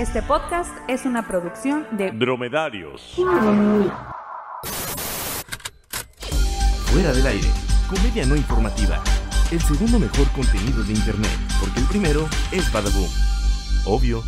[0.00, 3.02] Este podcast es una producción de Dromedarios.
[6.86, 7.46] Fuera del aire.
[7.86, 9.04] Comedia no informativa.
[9.50, 11.30] El segundo mejor contenido de internet.
[11.60, 13.10] Porque el primero es Badaboom.
[13.84, 14.22] Obvio.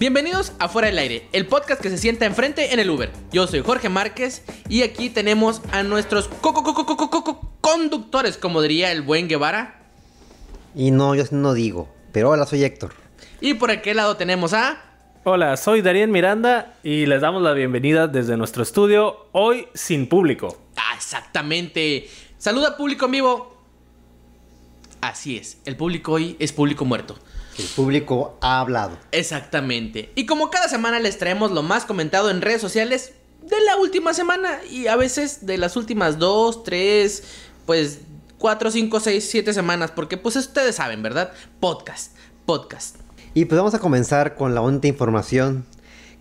[0.00, 3.12] Bienvenidos a Fuera del Aire, el podcast que se sienta enfrente en el Uber.
[3.30, 7.47] Yo soy Jorge Márquez y aquí tenemos a nuestros co co co co co co
[7.70, 9.82] conductores, como diría el buen Guevara.
[10.74, 11.88] Y no, yo no digo.
[12.12, 12.94] Pero hola, soy Héctor.
[13.42, 14.82] Y por aquel lado tenemos a...
[15.24, 20.56] Hola, soy Darien Miranda y les damos la bienvenida desde nuestro estudio, hoy sin público.
[20.76, 22.08] Ah, exactamente.
[22.38, 23.54] Saluda público en vivo.
[25.02, 27.18] Así es, el público hoy es público muerto.
[27.58, 28.96] El público ha hablado.
[29.12, 30.10] Exactamente.
[30.14, 33.12] Y como cada semana les traemos lo más comentado en redes sociales
[33.42, 37.24] de la última semana y a veces de las últimas dos, tres,
[37.68, 37.98] pues
[38.38, 41.32] cuatro, cinco, seis, siete semanas, porque pues ustedes saben, ¿verdad?
[41.60, 42.96] Podcast, podcast.
[43.34, 45.66] Y pues vamos a comenzar con la única información.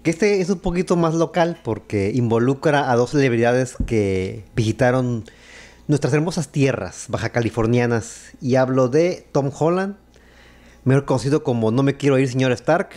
[0.04, 5.24] Que este es un poquito más local porque involucra a dos celebridades que visitaron
[5.88, 8.34] nuestras hermosas tierras baja californianas.
[8.42, 9.96] Y hablo de Tom Holland,
[10.84, 12.90] mejor conocido como No me quiero ir, señor Stark.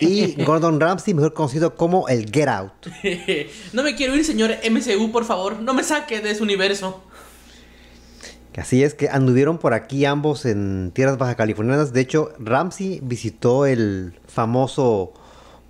[0.00, 2.86] Y Gordon Ramsay, mejor conocido como el Get Out.
[3.74, 5.60] no me quiero ir, señor MCU, por favor.
[5.60, 7.04] No me saque de ese universo.
[8.56, 11.92] Así es que anduvieron por aquí ambos en tierras baja californianas.
[11.92, 15.12] De hecho, Ramsey visitó el famoso,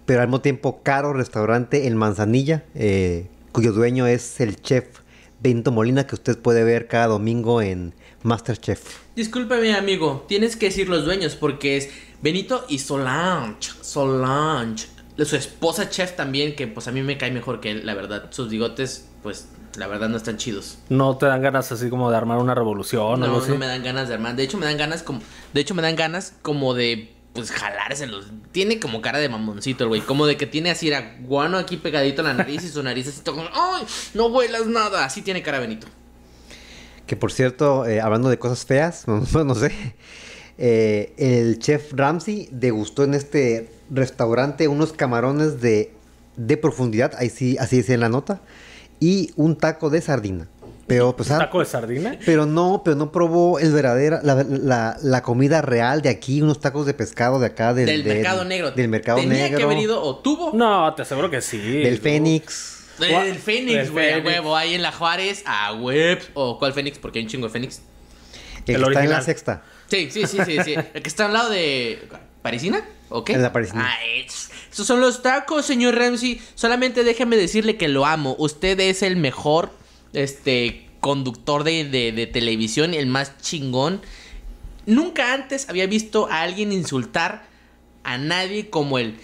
[0.06, 5.00] pero al mismo tiempo caro restaurante El Manzanilla, eh, cuyo dueño es el chef
[5.41, 8.80] Benito Molina, que usted puede ver cada domingo en Masterchef.
[9.14, 11.91] Discúlpeme, amigo, tienes que decir los dueños porque es
[12.22, 13.70] Benito y Solange.
[13.82, 14.86] Solange.
[15.24, 18.28] Su esposa chef también, que pues a mí me cae mejor que él, la verdad.
[18.30, 20.78] Sus bigotes, pues la verdad no están chidos.
[20.89, 23.50] ¿No te dan ganas así como de armar una revolución o No, algo así?
[23.50, 24.36] no me dan ganas de armar.
[24.36, 25.20] De hecho, me dan ganas como.
[25.53, 27.11] De hecho, me dan ganas como de.
[27.33, 28.27] Pues jalárselos.
[28.53, 30.00] Tiene como cara de mamoncito el güey.
[30.03, 33.09] Como de que tiene así a guano aquí pegadito a la nariz y su nariz
[33.09, 33.48] así todo como.
[33.53, 33.84] ¡Ay!
[34.15, 35.04] No huelas nada.
[35.04, 35.87] Así tiene cara Benito.
[37.06, 39.72] Que por cierto, eh, hablando de cosas feas, no, no sé,
[40.56, 45.93] eh, el chef Ramsey degustó en este restaurante unos camarones de,
[46.37, 48.41] de profundidad, ahí sí, así dice en la nota,
[49.00, 50.49] y un taco de sardina.
[50.87, 52.19] Pero, pues, ¿Un ah, taco de sardina?
[52.27, 56.60] pero no, pero no probó el verdadera, la, la- la comida real de aquí, unos
[56.60, 57.72] tacos de pescado de acá.
[57.72, 58.71] Del, Del de- mercado negro.
[58.72, 59.56] Del mercado Tenía negro.
[59.59, 60.53] que haber ido o tuvo.
[60.53, 61.59] No, te aseguro que sí.
[61.59, 62.84] Del Fénix.
[62.99, 64.54] Del Fénix, güey, a huevo.
[64.56, 66.21] Ahí en la Juárez, a web.
[66.34, 66.99] ¿O cuál Fénix?
[66.99, 67.81] Porque hay un chingo de Fénix.
[68.66, 69.62] El, El que está en la sexta.
[69.91, 70.75] Sí, sí, sí, sí, sí.
[70.95, 72.09] El que está al lado de.
[72.43, 72.84] ¿Parisina?
[73.09, 73.37] ¿O qué?
[73.39, 73.87] La Parisina.
[73.89, 76.41] Ah, es- esos son los tacos, señor Ramsey.
[76.56, 78.34] Solamente déjeme decirle que lo amo.
[78.39, 79.71] Usted es el mejor
[80.12, 84.03] este conductor de, de- de televisión, el más chingón.
[84.87, 87.47] Nunca antes había visto a alguien insultar
[88.03, 89.16] a nadie como el.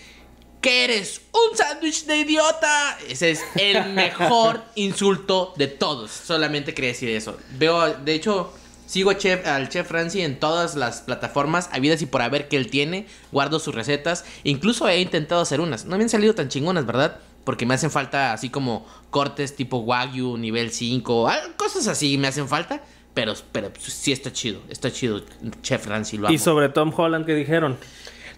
[0.62, 1.22] ¿Qué eres?
[1.32, 2.98] ¡Un sándwich de idiota!
[3.08, 6.10] Ese es el mejor insulto de todos.
[6.10, 7.38] Solamente quería decir eso.
[7.58, 8.52] Veo, de hecho,
[8.90, 12.56] sigo a chef, al chef Franci en todas las plataformas habidas y por haber que
[12.56, 13.06] él tiene.
[13.30, 14.24] Guardo sus recetas.
[14.42, 15.84] Incluso he intentado hacer unas.
[15.84, 17.18] No me han salido tan chingonas, ¿verdad?
[17.44, 21.28] Porque me hacen falta así como cortes tipo Wagyu, nivel 5.
[21.28, 22.82] al- Cosas así me hacen falta.
[23.14, 24.60] Pero, pero sí está chido.
[24.68, 25.22] Está chido,
[25.62, 26.16] chef Franci.
[26.16, 26.34] Lo amo.
[26.34, 27.76] Y sobre Tom Holland, ¿qué dijeron?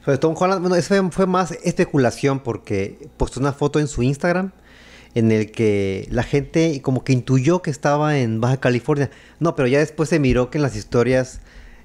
[0.05, 4.03] Sobre Tom Holland, bueno, eso fue, fue más especulación porque postó una foto en su
[4.03, 4.51] Instagram
[5.15, 9.11] en el que la gente como que intuyó que estaba en Baja California.
[9.41, 11.41] No, pero ya después se miró que en las historias,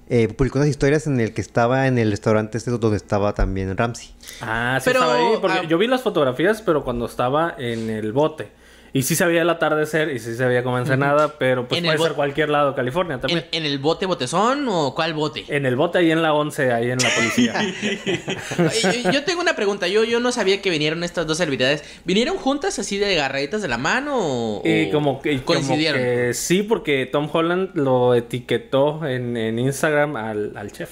[0.10, 3.76] eh, publicó unas historias en el que estaba en el restaurante este donde estaba también
[3.76, 4.14] Ramsey.
[4.42, 5.38] Ah, sí Pero, estaba ahí.
[5.42, 8.50] Porque ah, yo vi las fotografías, pero cuando estaba en el bote.
[8.94, 11.86] Y sí se veía el atardecer y sí se veía como Ensenada, pero pues En
[11.86, 13.46] puede ser cualquier lado de California ¿En, también.
[13.52, 15.46] en el bote botezón o cuál bote?
[15.50, 17.54] En el bote ahí en la 11, ahí en la policía.
[19.04, 19.88] Yo, yo tengo una pregunta.
[19.88, 21.84] Yo, yo no sabía que vinieron estas dos celebridades.
[22.06, 26.02] ¿Vinieron juntas así de agarraditas de la mano o, Y o como que, como coincidieron?
[26.02, 30.90] que sí, porque Tom Holland lo etiquetó en, en Instagram al, al chef.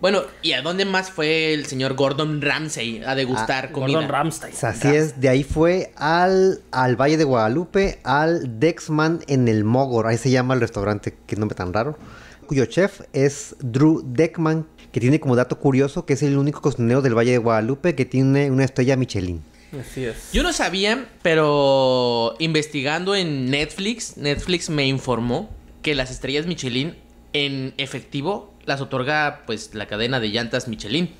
[0.00, 4.00] Bueno, ¿y a dónde más fue el señor Gordon Ramsay a degustar comida?
[4.00, 9.46] Gordon sea, así es, de ahí fue al, al Valle de Guadalupe, al Dexman en
[9.48, 11.98] el Mogor, ahí se llama el restaurante, que nombre tan raro,
[12.46, 17.02] cuyo chef es Drew Deckman, que tiene como dato curioso que es el único cocinero
[17.02, 19.42] del Valle de Guadalupe que tiene una estrella Michelin.
[19.78, 20.32] Así es.
[20.32, 25.50] Yo no sabía, pero investigando en Netflix, Netflix me informó
[25.82, 26.96] que las estrellas Michelin
[27.32, 31.10] en efectivo las otorga pues la cadena de llantas Michelin.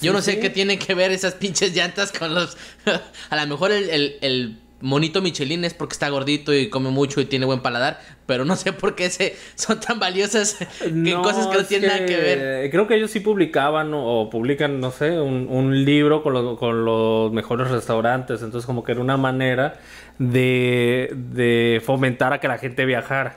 [0.00, 2.56] Yo no sé qué tienen que ver esas pinches llantas con los...
[3.30, 7.20] a lo mejor el, el- el monito Michelin es porque está gordito y come mucho
[7.20, 11.48] y tiene buen paladar, pero no sé por qué se, son tan valiosas que cosas
[11.48, 12.70] que no tienen nada que ver.
[12.70, 16.58] Creo que ellos sí publicaban o, o publican, no sé, un, un libro con, los-
[16.58, 18.40] con los mejores restaurantes.
[18.40, 19.78] Entonces, como que era una manera
[20.18, 23.36] de, de fomentar a que la gente viajara.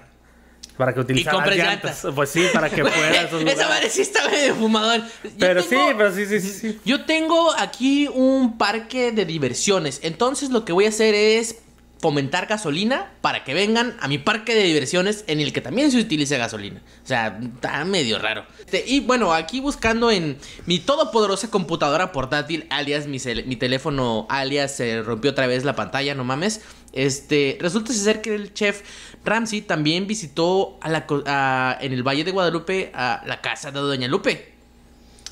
[0.77, 2.03] Para que utilizara compres llantas.
[2.03, 2.15] llantas.
[2.15, 3.21] Pues sí, para que fuera
[3.51, 5.01] Esa madre sí está medio fumador.
[5.23, 6.79] Yo Pero sí, pero sí, sí, sí.
[6.83, 9.99] Yo tengo aquí un parque de diversiones.
[10.03, 11.57] Entonces lo que voy a hacer es
[12.03, 15.97] fomentar gasolina para que vengan a mi parque de diversiones en el que también se
[16.00, 16.81] utilice gasolina.
[17.01, 18.45] O sea, está medio raro.
[18.59, 24.75] Este, y bueno, aquí buscando en mi todopoderosa computadora portátil, alias mi, mi teléfono, alias
[24.75, 26.59] se rompió otra vez la pantalla, no mames.
[26.91, 28.81] Este, resulta ser que el chef
[29.23, 33.79] Ramsey también visitó a la, a- en el Valle de Guadalupe a la casa de
[33.79, 34.51] Doña Lupe.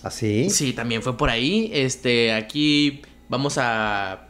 [0.04, 0.50] ¿Así?
[0.50, 1.70] Sí, también fue por ahí.
[1.74, 4.28] Este, aquí vamos a.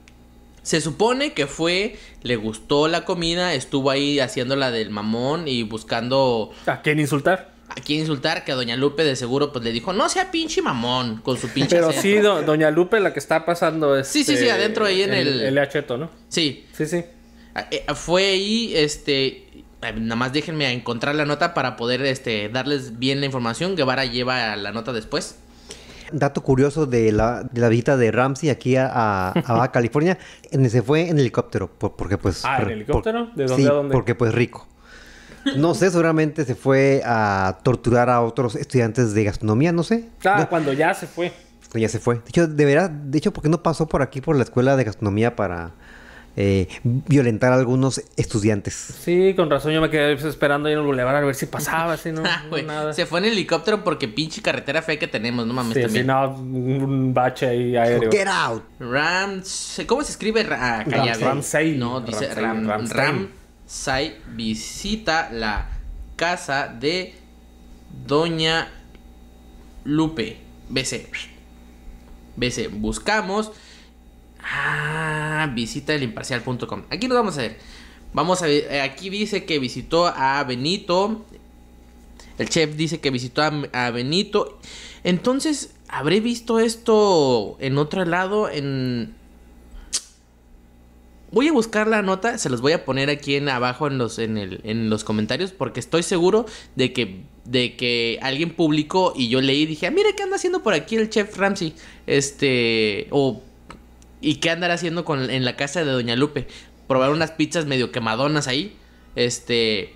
[0.63, 6.51] Se supone que fue, le gustó la comida, estuvo ahí haciéndola del mamón y buscando
[6.67, 7.51] ¿A quién insultar?
[7.69, 10.61] a quién insultar, que a Doña Lupe de seguro pues le dijo, no sea pinche
[10.61, 12.01] mamón, con su pinche Pero acento".
[12.01, 14.07] sí, do- Doña Lupe, la que está pasando es.
[14.07, 16.09] Sí, sí, sí, adentro ahí en el- El Cheto, ¿no?
[16.27, 16.97] Sí, Sí, sí.
[17.71, 19.47] eh, fue ahí, este,
[19.95, 23.75] nada más déjenme encontrar la nota para poder, este, darles bien la información.
[23.75, 25.39] Guevara lleva la nota después.
[26.11, 28.89] Dato curioso de la, de la visita de Ramsey aquí a,
[29.33, 30.17] a- California,
[30.51, 32.43] en se fue en helicóptero, por- porque pues...
[32.45, 33.27] Ah, ¿en helicóptero?
[33.27, 33.93] por- ¿De dónde sí, a dónde?
[33.93, 34.67] porque pues rico.
[35.57, 40.07] No sé, seguramente se fue a torturar a otros estudiantes de gastronomía, no sé.
[40.23, 41.33] Ah, No, cuando ya se fue.
[41.71, 42.15] pues ya se fue.
[42.15, 44.75] De hecho, de veras, de hecho, ¿por qué no pasó por aquí por la escuela
[44.75, 45.71] de gastronomía para
[46.37, 48.73] eh, violentar a algunos estudiantes?
[48.73, 51.93] Sí, con razón yo me quedé esperando ahí en el bulevar a ver si pasaba,
[51.93, 52.93] así, no, Ah, no, nada.
[52.93, 56.03] Se fue en helicóptero porque pinche carretera fea que tenemos, no mames Sí, también.
[56.05, 58.09] sí, no, un bache ahí aéreo.
[58.11, 58.63] Get out.
[58.79, 60.45] Rams, ¿cómo se escribe?
[60.51, 61.19] Ah, Ram-.
[61.19, 61.77] Ramsey.
[61.77, 62.65] No, dice Ramsey,
[62.97, 63.27] Ram.
[63.67, 65.67] Ramsay visita la
[66.15, 67.15] casa de
[68.07, 68.69] Doña
[69.83, 70.37] Lupe.
[70.69, 71.07] BC.
[72.37, 72.69] BC.
[72.69, 73.51] Buscamos.
[74.43, 76.83] Ah, visita el imparcial.com.
[76.89, 77.57] Aquí nos vamos a ver.
[78.13, 78.67] Vamos a ver.
[78.69, 81.25] eh, Aquí dice que visitó a Benito.
[82.37, 84.59] El chef dice que visitó a, a Benito.
[85.03, 88.49] Entonces, ¿habré visto esto en otro lado?
[88.49, 89.15] En.
[91.31, 94.19] Voy a buscar la nota, se los voy a poner aquí en abajo en los,
[94.19, 96.45] en el, en los comentarios, porque estoy seguro
[96.75, 100.35] de que, de que alguien publicó y yo leí y dije, ah, mira qué anda
[100.35, 101.73] haciendo por aquí el chef Ramsey.
[102.05, 103.07] Este.
[103.11, 103.41] O.
[104.21, 106.47] ¿Y qué andará haciendo con, en la casa de Doña Lupe?
[106.87, 108.77] Probar unas pizzas medio quemadonas ahí.
[109.15, 109.95] Este.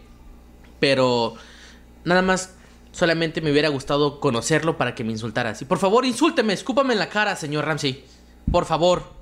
[0.80, 1.36] Pero.
[2.04, 2.56] Nada más.
[2.92, 5.66] Solamente me hubiera gustado conocerlo para que me insultara así.
[5.66, 8.06] Por favor, insúlteme, escúpame en la cara, señor Ramsey.
[8.50, 9.14] Por favor.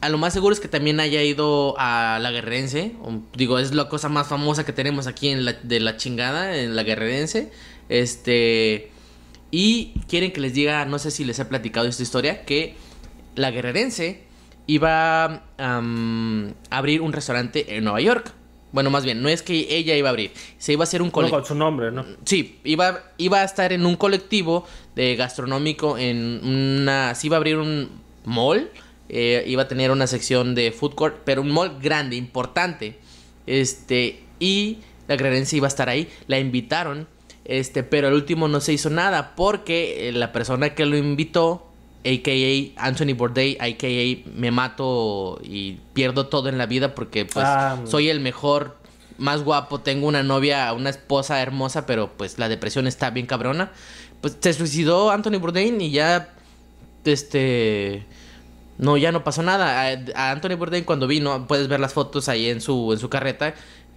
[0.00, 2.96] A lo más seguro es que también haya ido a la Guerrerense.
[3.36, 6.74] Digo, es la cosa más famosa que tenemos aquí en la, de la chingada, en
[6.74, 7.52] la Guerrerense.
[7.88, 8.90] Este.
[9.52, 12.74] Y quieren que les diga, no sé si les he platicado esta historia, que
[13.36, 14.24] la Guerrerense
[14.66, 15.82] iba a
[16.70, 18.32] abrir un restaurante en Nueva York.
[18.72, 21.08] Bueno, más bien, no es que ella iba a abrir, se iba a hacer un
[21.08, 21.38] No, colectivo.
[21.38, 22.04] con su nombre, ¿no?
[22.24, 27.14] Sí, iba, iba a estar en un colectivo de gastronómico en una...
[27.14, 27.88] Sí iba a abrir un
[28.24, 28.68] mall,
[29.08, 32.98] eh, iba a tener una sección de food court, pero un mall grande, importante.
[33.46, 34.78] Este, y
[35.08, 37.06] la Guerrerense iba a estar ahí, la invitaron,
[37.44, 41.66] este, pero al último no se hizo nada porque eh, la persona que lo invitó,
[42.06, 42.86] a.k.a.
[42.86, 44.30] Anthony Bourdain, a.k.a.
[44.38, 48.76] me mato y pierdo todo en la vida porque pues Ah, soy el mejor,
[49.18, 53.72] más guapo, tengo una novia, una esposa hermosa, pero pues la depresión está bien cabrona.
[54.20, 56.34] Pues se suicidó Anthony Bourdain y ya,
[57.04, 58.06] este,
[58.78, 59.82] no, ya no pasó nada.
[59.82, 63.08] A, a Anthony Bourdain cuando vino, puedes ver las fotos ahí en su, en su
[63.08, 63.54] carreta.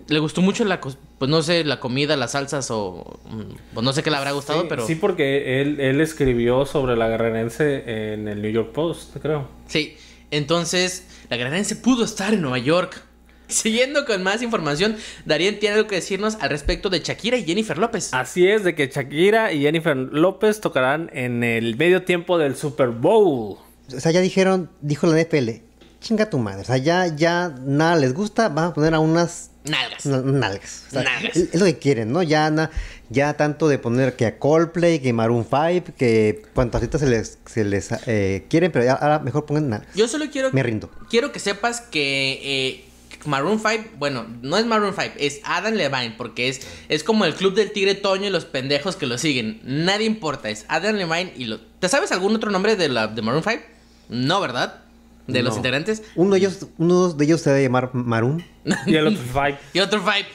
[0.10, 0.98] Le gustó mucho la, pues
[1.30, 4.62] no sé, la comida, las salsas o, mm, pues no sé qué le habrá gustado,
[4.62, 9.18] sí, pero Sí, porque él, él escribió sobre la guerrerense en el New York Post,
[9.22, 9.48] creo.
[9.68, 9.96] Sí,
[10.32, 13.04] entonces la Guerrerense pudo estar en Nueva York.
[13.48, 17.78] Siguiendo con más información, Darien tiene algo que decirnos al respecto de Shakira y Jennifer
[17.78, 18.14] López.
[18.14, 22.90] Así es, de que Shakira y Jennifer López tocarán en el medio tiempo del Super
[22.90, 23.58] Bowl.
[23.96, 25.50] O sea, ya dijeron, dijo la NFL,
[26.02, 26.62] chinga tu madre.
[26.62, 30.06] O sea, ya, ya nada les gusta, van a poner a unas Nalgas.
[30.06, 30.84] na- nalgas.
[30.88, 31.36] O sea, Nalgas.
[31.36, 32.24] Es, es lo que quieren, ¿no?
[32.24, 32.72] Ya, na-
[33.10, 37.38] ya tanto de poner que a Coldplay, que Maroon 5, que cuantas citas se les,
[37.46, 39.94] se les eh, quieren, pero ya, ahora mejor pongan nalgas.
[39.96, 40.90] Yo solo quiero, Me rindo.
[41.10, 42.86] quiero que sepas que eh,
[43.26, 47.36] Maroon 5, bueno, no es Maroon 5, es Adam Levine, porque es, es como el
[47.36, 49.60] club del tigre Toño y los pendejos que lo siguen.
[49.66, 51.60] Nadie importa, es Adam Levine y lo...
[51.60, 53.62] ¿Te sabes algún otro nombre de, la, de Maroon 5?
[54.10, 54.84] No, ¿verdad?
[55.32, 55.58] De los No.
[55.58, 56.04] integrantes.
[56.16, 58.44] Uno de ellos, uno de ellos se debe llamar Maroon.
[58.86, 59.58] Y el otro Five.
[59.74, 60.26] Y otro Five.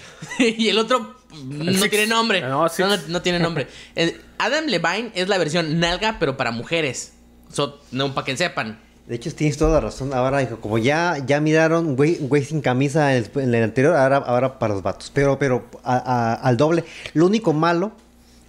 [0.58, 1.90] y el otro no Six.
[1.90, 2.40] tiene nombre.
[2.40, 3.66] No, No, no, no tiene nombre.
[3.96, 7.12] Eh, Adam Levine es la versión nalga, pero para mujeres.
[7.52, 8.80] So, no, para que sepan.
[9.06, 10.14] De hecho, tienes toda la razón.
[10.14, 14.16] Ahora, como ya, ya miraron güey, güey sin camisa en el, en el anterior, ahora,
[14.16, 15.10] ahora para los vatos.
[15.14, 16.84] Pero, pero a- a- al doble.
[17.12, 17.92] Lo único malo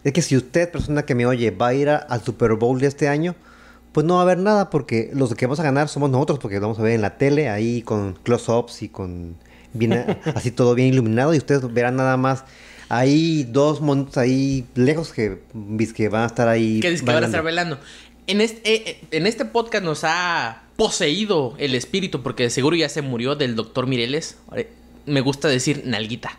[0.06, 2.80] es que si usted, persona que me oye, va a ir a- al Super Bowl
[2.80, 3.36] de este año,
[3.96, 6.60] pues no va a haber nada porque los que vamos a ganar somos nosotros porque
[6.60, 9.38] vamos a ver en la tele ahí con close-ups y con
[9.72, 9.94] bien,
[10.36, 12.44] así todo bien iluminado y ustedes verán nada más
[12.90, 15.40] ahí dos montos ahí lejos que,
[15.96, 16.82] que van a estar ahí.
[16.82, 17.80] Que que van a estar bailando.
[18.28, 23.36] En este, en este podcast nos ha poseído el espíritu, porque seguro ya se murió
[23.36, 24.40] del doctor Mireles.
[25.06, 26.38] Me gusta decir nalguita.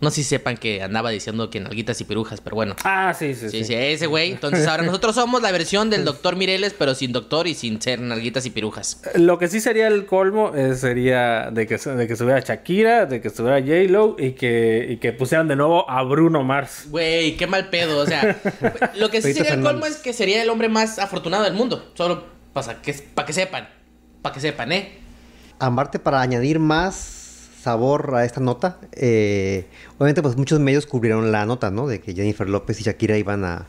[0.00, 2.74] No sé si sepan que andaba diciendo que nalguitas y pirujas, pero bueno.
[2.84, 3.64] Ah, sí, sí, Sí, sí.
[3.66, 4.32] sí, ese güey.
[4.32, 8.00] Entonces ahora nosotros somos la versión del doctor Mireles, pero sin doctor y sin ser
[8.00, 9.02] nalguitas y pirujas.
[9.14, 13.20] Lo que sí sería el colmo eh, sería de que, de que estuviera Shakira, de
[13.20, 16.86] que estuviera J-Lo y que, y que pusieran de nuevo a Bruno Mars.
[16.88, 17.98] Güey, qué mal pedo.
[17.98, 18.40] O sea,
[18.96, 21.90] lo que sí sería el colmo es que sería el hombre más afortunado del mundo.
[21.94, 23.68] Solo para que, pa' que sepan.
[24.22, 24.98] Para que sepan, ¿eh?
[25.58, 27.19] Aparte, para añadir más
[27.62, 31.86] sabor a esta nota, eh, obviamente pues muchos medios cubrieron la nota, ¿no?
[31.86, 33.66] De que Jennifer López y Shakira iban a,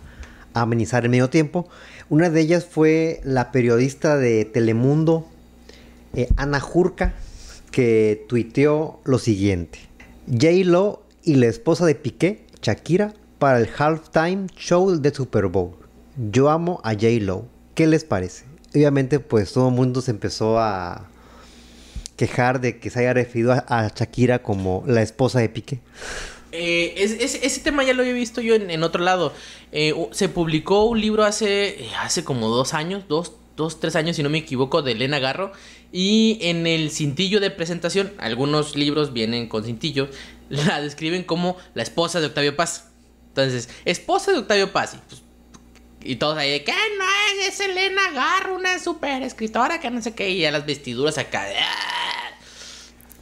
[0.54, 1.70] amenizar el medio tiempo.
[2.10, 5.26] Una de ellas fue la periodista de Telemundo,
[6.14, 7.14] eh, Ana Jurka,
[7.72, 9.80] que tuiteó lo siguiente.
[10.28, 15.72] J-Lo y la esposa de Piqué, Shakira, para el halftime show de Super Bowl.
[16.32, 17.46] Yo amo a J-Lo.
[17.76, 18.44] ¿Qué les parece?
[18.76, 21.11] Obviamente pues todo el mundo se empezó a
[22.28, 25.80] quejar de que se haya referido a, Shakira como la esposa de Piqué.
[26.52, 29.34] Eh, es- es- ese tema ya lo había visto yo en, otro lado.
[29.72, 34.22] Eh, se publicó un libro hace, hace como dos años, dos, dos, tres años, si
[34.24, 35.52] no me equivoco, de Elena Garro.
[35.92, 40.08] Y en el cintillo de presentación, algunos libros vienen con cintillo,
[40.50, 42.90] la describen como la esposa de Octavio Paz.
[43.30, 44.94] Entonces, esposa de Octavio Paz.
[44.94, 47.06] Y, pues, todos ahí de que no
[47.48, 50.30] es Elena Garro, una super escritora que no sé qué.
[50.32, 51.46] Y a las vestiduras acá.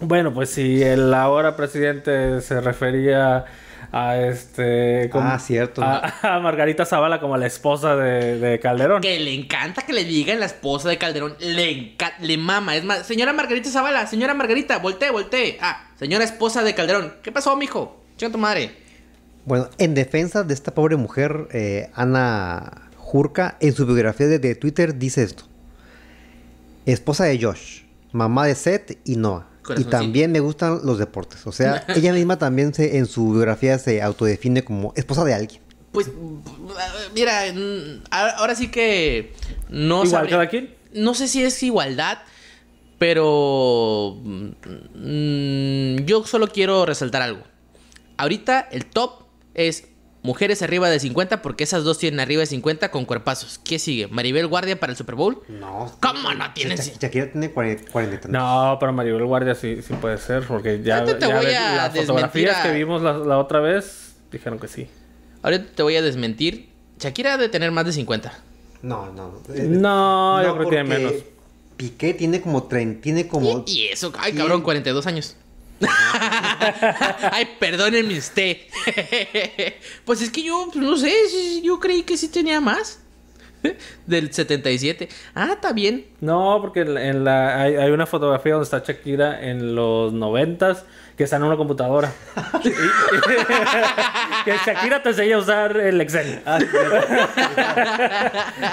[0.02, 3.46] Bueno, pues si el ahora presidente se refería
[3.92, 5.10] a este...
[5.12, 5.82] como- Ah, cierto.
[5.84, 9.02] A, a Margarita Zavala como la esposa de, de Calderón.
[9.02, 11.36] Que le encanta que le digan la esposa de Calderón.
[11.40, 12.76] Le encanta, le mama.
[12.76, 15.58] Es más, señora Margarita Zavala, señora Margarita, voltee, voltee.
[15.62, 17.16] Ah, señora esposa de Calderón.
[17.22, 18.02] ¿Qué pasó, mijo?
[18.18, 18.72] Chinga tu madre.
[19.46, 24.56] Bueno, en defensa de esta pobre mujer, eh, Ana Jurka, en su biografía de, de
[24.56, 25.44] Twitter dice esto.
[26.86, 29.48] Esposa de Josh, mamá de Seth y Noah.
[29.78, 31.46] Y también me gustan los deportes.
[31.48, 35.62] O sea, ella misma también se, en su biografía se autodefine como esposa de alguien.
[35.92, 36.10] Pues,
[37.16, 39.34] mira, mm, ahora sí que
[39.70, 40.76] no Igual sabré- cada quien.
[40.94, 42.20] No sé si es igualdad,
[42.98, 47.44] pero mm, yo solo quiero resaltar algo.
[48.18, 49.24] Ahorita el top
[49.54, 49.86] es
[50.22, 53.60] mujeres arriba de 50 porque esas dos tienen arriba de 50 con cuerpazos.
[53.64, 54.08] ¿Qué sigue?
[54.08, 55.42] Maribel Guardia para el Super Bowl.
[55.48, 55.92] No.
[56.02, 56.78] ¿Cómo no tienen?
[56.78, 58.32] Shak- Shakira tiene 40, 40 y tantos.
[58.42, 61.76] No, pero Maribel Guardia sí, sí puede ser, porque ya, te ya voy ves a
[61.76, 64.88] las desmentir fotografías a- que vimos la, la otra vez dijeron que sí.
[65.42, 66.70] Ahorita te voy a desmentir.
[67.00, 68.34] Shakira debe tener más de 50.
[68.82, 69.42] No, no.
[69.54, 71.14] eh, No, yo creo que tiene menos.
[71.78, 73.64] Piqué tiene como 30, tiene como...
[73.66, 74.38] Y eso, ay Sí.
[74.38, 75.38] cabrón, 42 años.
[77.32, 78.58] ay, perdónenme usted.
[80.06, 81.14] pues es que yo, pues, no sé,
[81.62, 83.00] yo creí que sí tenía más.
[84.06, 85.10] Del 77.
[85.36, 86.06] Ah, está bien.
[86.22, 90.86] No, porque en la, hay, hay una fotografía donde está Shakira en los noventas
[91.18, 92.12] que está en una computadora.
[92.64, 92.70] Y-
[94.46, 96.40] que Shakira te enseña a usar el Excel.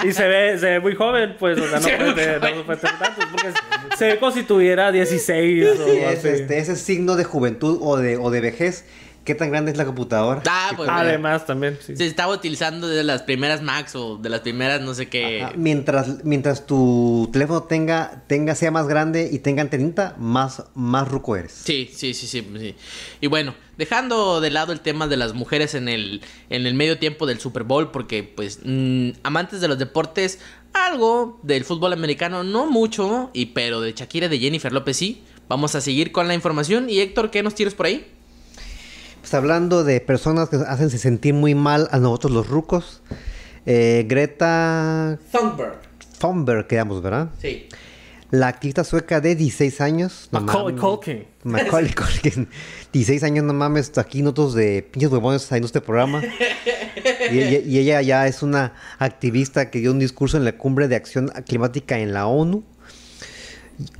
[0.05, 2.63] y se ve, se ve muy joven, pues, o sea, no Se ve puede, no
[2.65, 3.49] puede tener tantos, porque
[3.97, 6.27] se ve como si tuviera 16 o Sí, es así.
[6.29, 8.85] este, ese signo de juventud o de, o de vejez.
[9.27, 10.41] ¿Qué tan grande es la computadora?
[10.47, 11.97] Ah, pues Además, también, sí.
[11.97, 15.43] se estaba utilizando de las primeras Max o de las primeras no sé qué.
[15.43, 21.09] Ajá, Mientras, mientras tu teléfono tenga, tenga, sea más grande y tenga antenita, más, más
[21.09, 21.51] ruco eres.
[21.51, 22.75] Sí, sí, sí, sí, sí.
[23.19, 26.97] Y bueno, dejando de lado el tema de las mujeres en el, en el medio
[26.97, 30.39] tiempo del Super Bowl, porque pues mm, amantes de los deportes,
[30.71, 35.21] algo del fútbol americano, no mucho, y pero de Shakira y de Jennifer López sí.
[35.49, 36.89] Vamos a seguir con la información.
[36.89, 38.05] Y Héctor, ¿qué nos tienes por ahí?
[39.27, 43.01] Pues hablando de personas que hacen sentir muy mal a nosotros los rucos,
[43.65, 45.79] eh, Greta Thunberg.
[46.17, 47.31] Thunberg, quedamos, ¿verdad?
[47.37, 47.67] Sí.
[48.31, 50.29] La activista sueca de 16 años.
[50.31, 50.81] no Macaulay mames.
[50.81, 51.27] Culkin.
[51.43, 51.93] Macaulay
[52.23, 52.47] Culkin.
[52.93, 56.21] 16 años, no mames, aquí nosotros de pinches huevones haciendo este programa.
[57.29, 61.27] Y ella ya es una activista que dio un discurso en la cumbre de acción
[61.45, 62.63] climática en la ONU.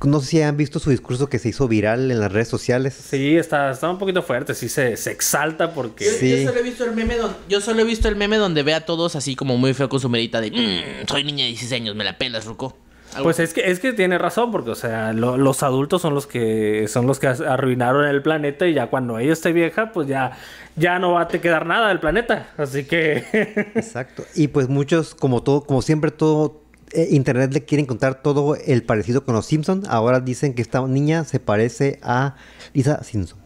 [0.04, 2.94] No sé si han visto su discurso que se hizo viral en las redes sociales.
[2.94, 6.04] Sí, está, está un poquito fuerte, sí se, se exalta porque...
[6.04, 6.30] Yo, Sí.
[6.42, 8.74] yo solo he visto el meme donde, yo solo he visto el meme donde ve
[8.74, 11.72] a todos así como muy feo con su merita de "Mm, soy niña de 16
[11.80, 12.76] años, me la pelas, Ruco.
[13.22, 16.26] Pues es que, es que tiene razón, porque, o sea, lo- los adultos son los
[16.26, 20.32] que son los que arruinaron el planeta y ya cuando ella esté vieja, pues ya,
[20.76, 22.50] ya no va a te quedar nada del planeta.
[22.58, 23.24] Así que...
[23.74, 24.24] Exacto.
[24.34, 26.60] Y pues muchos, como todo, como siempre, todo
[26.92, 29.82] eh, internet le quiere encontrar todo el parecido con los Simpson.
[29.88, 32.36] Ahora dicen que esta niña se parece a
[32.74, 33.38] Lisa Simpson.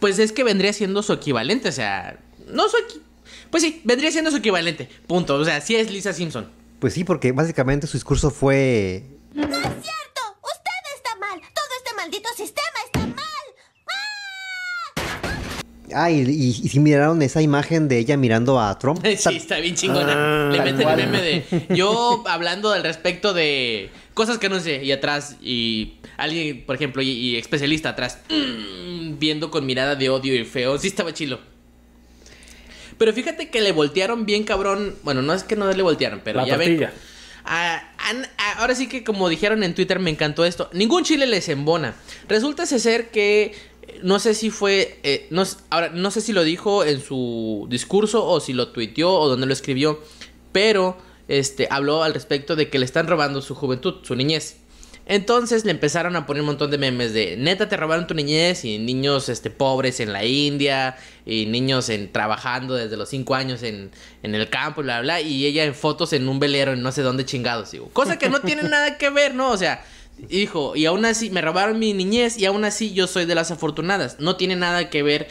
[0.00, 3.00] Pues es que vendría siendo su equivalente, o sea, no su equi-
[3.50, 4.88] Pues sí, vendría siendo su equivalente.
[5.06, 5.34] Punto.
[5.36, 6.48] O sea, sí es Lisa Simpson.
[6.78, 9.02] Pues sí, porque básicamente su discurso fue
[9.34, 9.46] ¡No
[15.94, 19.04] Ah, y, y- y si miraron esa imagen de ella mirando a Trump.
[19.16, 20.50] Sí, está bien chingona.
[20.50, 24.82] Le Tal meten el meme de yo hablando al respecto de cosas que no sé
[24.84, 30.10] y atrás y alguien, por ejemplo, y, y especialista atrás mm, viendo con mirada de
[30.10, 30.78] odio y feo.
[30.78, 31.40] Sí estaba chilo.
[32.98, 34.96] Pero fíjate que le voltearon bien cabrón.
[35.04, 36.88] Bueno, no es que no le voltearon, pero La ya ven.
[37.44, 40.68] Ah, ah, ahora sí que como dijeron en Twitter me encantó esto.
[40.72, 41.94] Ningún chile les embona.
[42.28, 43.54] Resulta ser que
[44.02, 48.24] no sé si fue eh, no, ahora no sé si lo dijo en su discurso
[48.24, 50.00] o si lo tuiteó o donde lo escribió,
[50.52, 50.96] pero
[51.28, 54.56] este habló al respecto de que le están robando su juventud, su niñez.
[55.10, 58.66] Entonces le empezaron a poner un montón de memes de neta te robaron tu niñez
[58.66, 63.62] y niños este pobres en la India y niños en trabajando desde los 5 años
[63.62, 63.90] en,
[64.22, 67.00] en el campo bla bla y ella en fotos en un velero en no sé
[67.00, 67.88] dónde chingados, digo.
[67.94, 69.50] Cosa que no tiene nada que ver, ¿no?
[69.50, 69.82] O sea,
[70.30, 73.50] hijo, y aún así me robaron mi niñez y aún así yo soy de las
[73.50, 74.16] afortunadas.
[74.20, 75.28] No tiene nada que ver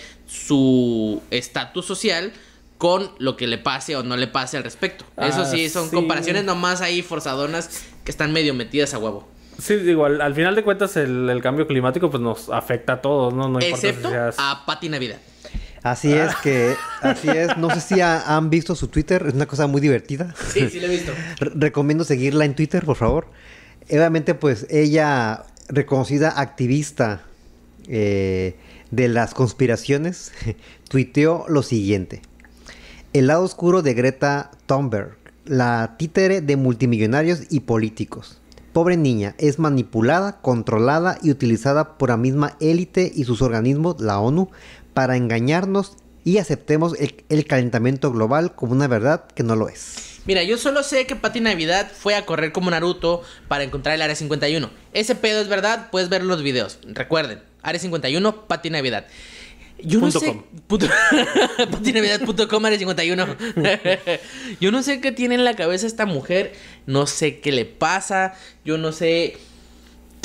[0.47, 2.31] su estatus social
[2.77, 5.05] con lo que le pase o no le pase al respecto.
[5.17, 5.95] Eso Ah, sí, son sí.
[5.95, 9.27] comparaciones nomás ahí forzadonas que están medio metidas a huevo.
[9.59, 13.01] Sí, digo, al, al final de cuentas el, el cambio climático pues nos afecta a
[13.01, 13.49] todos, ¿no?
[13.49, 14.35] No importa Excepto si seas...
[14.37, 15.17] a Pati Navidad.
[15.81, 17.55] Así es que, así es.
[17.57, 20.35] No sé si ha- han visto su Twitter, es una cosa muy divertida.
[20.53, 21.13] Sí, sí lo he visto.
[21.39, 23.27] Re- recomiendo seguirla en Twitter, por favor.
[23.89, 27.21] Obviamente, pues ella, reconocida activista
[27.87, 28.55] eh,
[28.91, 30.31] de las conspiraciones,
[30.89, 32.21] tuiteó lo siguiente.
[33.13, 38.41] El lado oscuro de Greta Thunberg, la títere de multimillonarios y políticos.
[38.73, 44.19] Pobre niña, es manipulada, controlada y utilizada por la misma élite y sus organismos, la
[44.19, 44.49] ONU,
[44.93, 45.95] para engañarnos
[46.27, 50.19] y aceptemos el, el calentamiento global como una verdad que no lo es.
[50.25, 54.01] Mira, yo solo sé que Pati Navidad fue a correr como Naruto para encontrar el
[54.01, 54.69] Área 51.
[54.91, 56.79] Ese pedo es verdad, puedes ver los videos.
[56.83, 59.07] Recuerden, Área 51, Pati Navidad.
[59.81, 60.25] Yo no sé.
[60.25, 60.43] com.
[60.67, 60.87] Punto,
[61.71, 63.37] patinavidad.com, Área 51.
[64.59, 66.53] yo no sé qué tiene en la cabeza esta mujer.
[66.87, 68.33] No sé qué le pasa.
[68.65, 69.37] Yo no sé.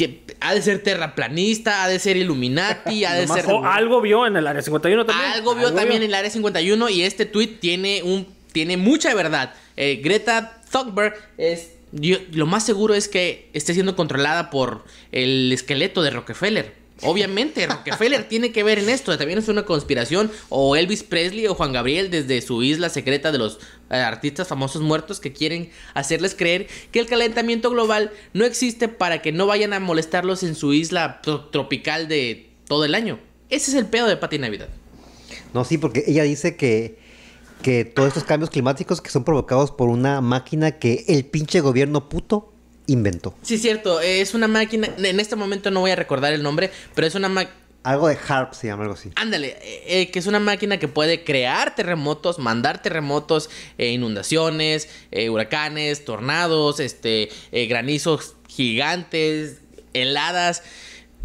[0.09, 3.45] Que ha de ser terraplanista, ha de ser Illuminati, ha de ser.
[3.49, 5.31] o algo vio en el área 51 también.
[5.33, 9.55] Algo vio también en el área 51 y este tweet tiene un tiene mucha verdad.
[9.77, 15.51] Eh, Greta Thunberg es yo- lo más seguro es que esté siendo controlada por el
[15.53, 16.75] esqueleto de Rockefeller.
[17.01, 19.17] Obviamente, Rockefeller tiene que ver en esto.
[19.19, 20.31] También es una conspiración.
[20.51, 23.59] O Elvis Presley o Juan Gabriel desde su isla secreta de los
[23.91, 29.21] eh, artistas famosos muertos que quieren hacerles creer que el calentamiento global no existe para
[29.21, 33.19] que no vayan a molestarlos en su isla tro- tropical de todo el año.
[33.51, 34.69] Ese es el pedo de Pati Navidad.
[35.53, 36.99] No, sí, porque ella dice que,
[37.63, 42.09] que todos estos cambios climáticos que son provocados por una máquina que el pinche gobierno
[42.09, 42.52] puto
[42.87, 43.35] inventó.
[43.43, 47.07] Sí, cierto, es una máquina, en este momento no voy a recordar el nombre, pero
[47.07, 47.57] es una máquina...
[47.85, 49.11] Algo de HARP se llama algo así.
[49.17, 54.89] Ándale, eh, eh, que es una máquina que puede crear terremotos, mandar terremotos, eh, inundaciones,
[55.11, 59.57] eh, huracanes, tornados, este, eh, granizos gigantes,
[59.95, 60.63] heladas.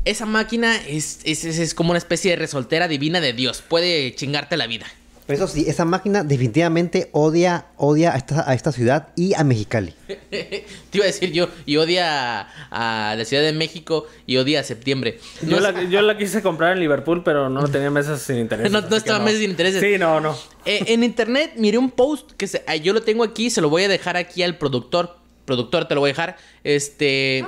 [0.06, 3.62] Esa máquina es, es- es como una especie de resoltera divina de Dios.
[3.62, 4.88] Puede chingarte la vida.
[5.28, 9.44] Pero eso sí, esa máquina definitivamente odia, odia a esta, a esta ciudad y a
[9.44, 9.94] Mexicali.
[10.30, 14.62] Te iba a decir yo, y odia a, a la Ciudad de México y odia
[14.62, 15.20] a septiembre.
[15.42, 18.72] Yo, No la, yo la quise comprar en Liverpool, pero no tenía mesas sin intereses.
[18.72, 19.82] No- no estaba mesas sin intereses.
[19.82, 20.34] Sí, no, no.
[20.66, 23.70] Eh, en internet miré un post que se- ah, yo lo tengo aquí, se lo
[23.70, 25.18] voy a dejar aquí al productor.
[25.44, 26.38] Productor, te lo voy a dejar.
[26.64, 27.44] Este.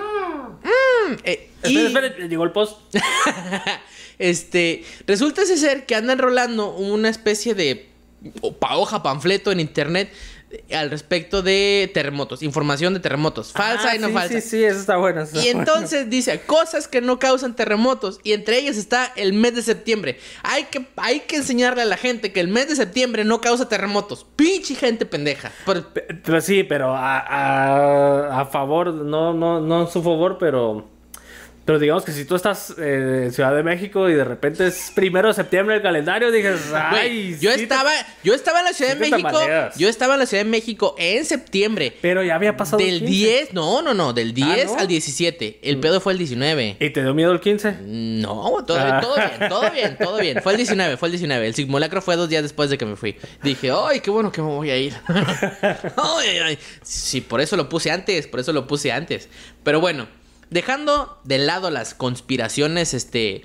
[0.64, 2.78] mm, eh, y- Espera, espera, llegó el post.
[4.20, 4.84] este.
[5.08, 7.90] Resulta ese ser que anda enrolando una especie de
[8.72, 10.12] hoja, panfleto en internet
[10.52, 12.44] eh, al respecto de terremotos.
[12.44, 13.54] Información de terremotos.
[13.54, 14.42] Falsa Ah, y no sí, falsa.
[14.42, 15.22] Sí, sí, eso está bueno.
[15.22, 15.60] eso Y está bueno.
[15.62, 18.20] entonces dice cosas que no causan terremotos.
[18.24, 20.20] Y entre ellas está el mes de septiembre.
[20.44, 23.70] Hay que, hay que enseñarle a la gente que el mes de septiembre no causa
[23.70, 24.26] terremotos.
[24.36, 25.52] Pinche gente pendeja.
[25.66, 30.90] Pero sí, pero a, a, a favor, no, no, no en su favor, pero
[31.70, 34.92] Pero digamos que si tú estás eh, en Ciudad de México y de repente es
[34.96, 36.90] primero de septiembre el calendario, dices, ay,
[37.36, 37.92] Güey, yo sí te- estaba,
[38.24, 39.40] yo estaba en la Ciudad sí de México.
[39.78, 41.96] Yo estaba en la Ciudad de México en septiembre.
[42.02, 43.14] Pero ya había pasado el Del 15.
[43.14, 44.80] 10, no, no, no, del 10 ¿no?
[44.80, 45.60] al 17.
[45.62, 46.78] El pedo fue el 19.
[46.80, 47.76] ¿Y te dio miedo el 15?
[47.84, 49.00] No, todo, Ah.
[49.00, 50.42] todo bien, todo bien, todo bien.
[50.42, 51.46] Fue el 19, fue el 19.
[51.46, 53.16] El simulacro fue dos días después de que me fui.
[53.44, 54.96] Dije, ay, qué bueno que me voy a ir.
[55.08, 56.60] ay, ay, ay.
[56.82, 59.30] Sí, por eso lo puse antes, por eso lo puse antes.
[59.64, 60.08] Pero bueno,
[60.50, 63.44] dejando de lado las conspiraciones, este,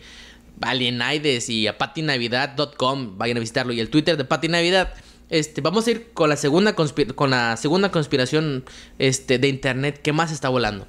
[0.61, 4.95] alienides y a patinavidad.com, vayan a visitarlo, y el Twitter de Pati Navidad.
[5.31, 8.65] Este, vamos a ir con la segunda, con la segunda conspiración
[8.99, 10.87] este, de internet que más está volando.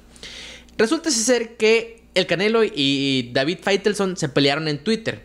[0.76, 5.24] Resulta ser que el Canelo y David Faitelson se pelearon en Twitter.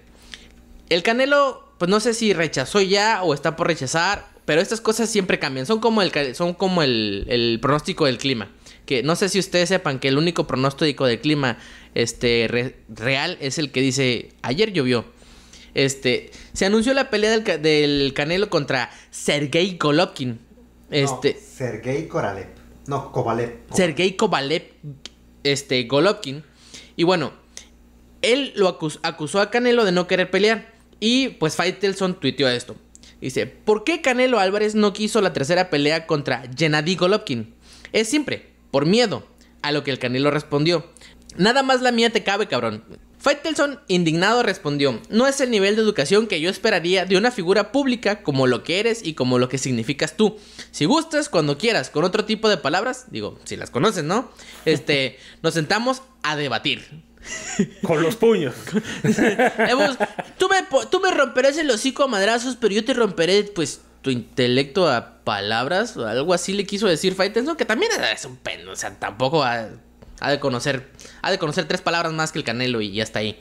[0.90, 5.10] El Canelo, pues no sé si rechazó ya o está por rechazar, pero estas cosas
[5.10, 5.66] siempre cambian.
[5.66, 8.50] Son como el, son como el pronóstico del clima.
[8.86, 11.58] Que no sé si ustedes sepan que el único pronóstico del clima
[11.96, 15.06] este, re- real es el que dice ayer llovió.
[15.74, 20.40] Este, se anunció la pelea del, del Canelo contra Sergei Golovkin.
[20.90, 22.48] Este, No, Sergei Koralev.
[22.88, 23.60] No, Kovalev.
[23.74, 24.64] Sergei Kovalev,
[25.44, 26.44] este, Golovkin.
[26.98, 27.32] Y bueno,
[28.22, 30.74] él lo acus- acusó a Canelo de no querer pelear.
[31.00, 32.76] Y pues Faitelson tuiteó esto.
[33.22, 37.54] Dice, ¿por qué Canelo Álvarez no quiso la tercera pelea contra Gennady Golovkin?
[37.94, 39.28] Es simple, por miedo.
[39.62, 40.90] A lo que el Canelo respondió,
[41.38, 42.84] nada más la mía te cabe, cabrón.
[43.22, 47.72] Faitelson, indignado, respondió, no es el nivel de educación que yo esperaría de una figura
[47.72, 50.38] pública como lo que eres y como lo que significas tú.
[50.72, 54.32] Si gustas, cuando quieras, con otro tipo de palabras, digo, si las conoces, ¿no?
[54.66, 57.04] Este, nos sentamos a debatir.
[57.84, 58.56] Con los puños.
[59.04, 64.90] Me, tú me romperás el hocico a madrazos, pero yo te romperé, pues, tu intelecto
[64.90, 65.98] a palabras.
[65.98, 68.72] O algo así le quiso decir Faitelson, que también es un peno.
[68.72, 69.70] O sea, tampoco ha,
[70.28, 70.92] de conocer.
[71.22, 73.40] Ha de conocer tres palabras más que el Canelo y ya está ahí.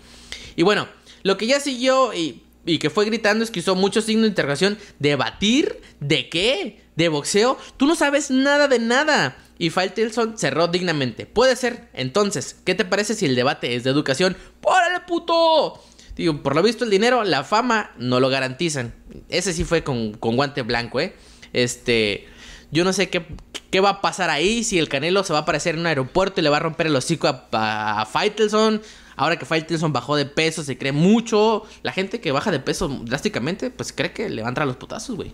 [0.57, 0.89] Y bueno,
[1.23, 2.43] lo que ya siguió y,
[2.79, 4.79] que fue gritando es que usó muchos signos de interrogación.
[4.99, 5.81] ¿Debatir?
[5.99, 6.83] ¿De qué?
[6.97, 7.59] ¿De boxeo?
[7.77, 9.37] Tú no sabes nada de nada.
[9.59, 11.27] Y Faitelson cerró dignamente.
[11.27, 11.89] Puede ser.
[11.93, 14.37] Entonces, ¿qué te parece si el debate es de educación?
[14.61, 15.83] ¡Pórale, puto!
[16.17, 18.95] Digo, por lo visto el dinero, la fama, no lo garantizan.
[19.29, 21.15] Ese sí fue con, con guante blanco, ¿eh?
[21.53, 22.27] Este...
[22.73, 23.27] Yo no sé qué,
[23.71, 26.41] qué va a pasar ahí, si el Canelo se va a aparecer en un aeropuerto
[26.41, 28.81] y le va a romper el hocico a, a, Faitelson.
[29.17, 31.65] Ahora que Faitelson bajó de peso, se cree mucho.
[31.83, 34.77] La gente que baja de peso drásticamente, pues cree que le van a entrar los
[34.77, 35.33] putazos, güey.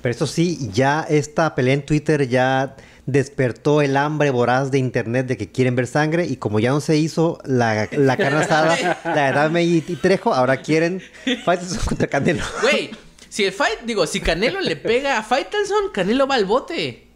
[0.00, 2.74] Pero eso sí, ya esta pelea en Twitter ya
[3.06, 6.80] despertó el hambre voraz de internet de que quieren ver sangre y como ya no
[6.80, 11.02] se hizo la, la carne asada, la de Dame y, y Trejo, ahora quieren
[11.44, 12.44] Faitelson contra Canelo.
[12.62, 12.90] Güey,
[13.32, 17.08] si el fight, digo, si Canelo le pega a Faitelson, Canelo va al bote.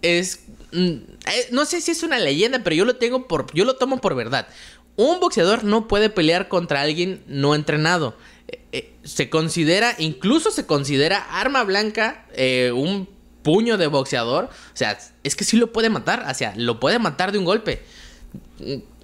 [0.00, 0.40] Es.
[0.72, 3.52] mm, eh, no sé si es una leyenda, pero yo lo tengo por.
[3.52, 4.48] Yo lo tomo por verdad.
[4.96, 8.16] Un boxeador no puede pelear contra alguien no entrenado.
[8.48, 12.26] Eh, eh, se considera, incluso se considera arma blanca
[12.72, 13.06] un
[13.42, 14.44] puño de boxeador.
[14.44, 16.26] O sea, es que sí lo puede matar.
[16.28, 17.82] O sea, lo puede matar de un golpe.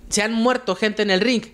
[0.08, 1.44] Se han muerto gente en el ring.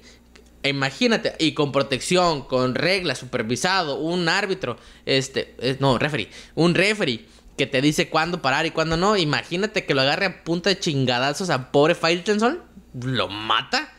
[0.64, 7.66] Imagínate, y con protección, con reglas, supervisado, un árbitro, este, no, referee, un referee que
[7.66, 9.16] te dice cuándo parar y cuándo no.
[9.16, 12.60] Imagínate que lo agarre a punta de chingadazos a pobre Faitelson,
[13.00, 13.92] lo mata,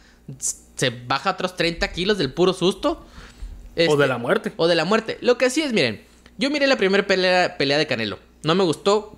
[0.75, 2.91] se baja otros 30 kilos del puro susto.
[2.91, 3.05] O
[3.75, 4.53] Este, de la muerte.
[4.55, 5.17] O de la muerte.
[5.21, 6.03] Lo que sí es, miren,
[6.37, 9.17] yo miré la primera pelea, pelea de Canelo, no me gustó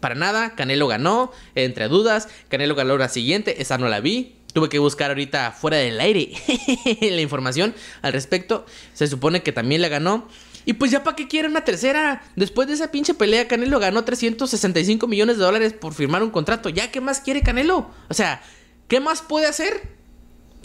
[0.00, 0.54] para nada.
[0.54, 2.28] Canelo ganó, entre dudas.
[2.48, 4.36] Canelo ganó la siguiente, esa no la vi.
[4.52, 6.30] Tuve que buscar ahorita fuera del aire
[7.00, 8.66] la información al respecto.
[8.92, 10.28] Se supone que también la ganó.
[10.64, 12.22] Y pues ya para qué quiere una tercera.
[12.36, 16.68] Después de esa pinche pelea, Canelo ganó 365 millones de dólares por firmar un contrato.
[16.68, 17.90] ¿Ya qué más quiere Canelo?
[18.08, 18.42] O sea,
[18.88, 19.88] ¿qué más puede hacer?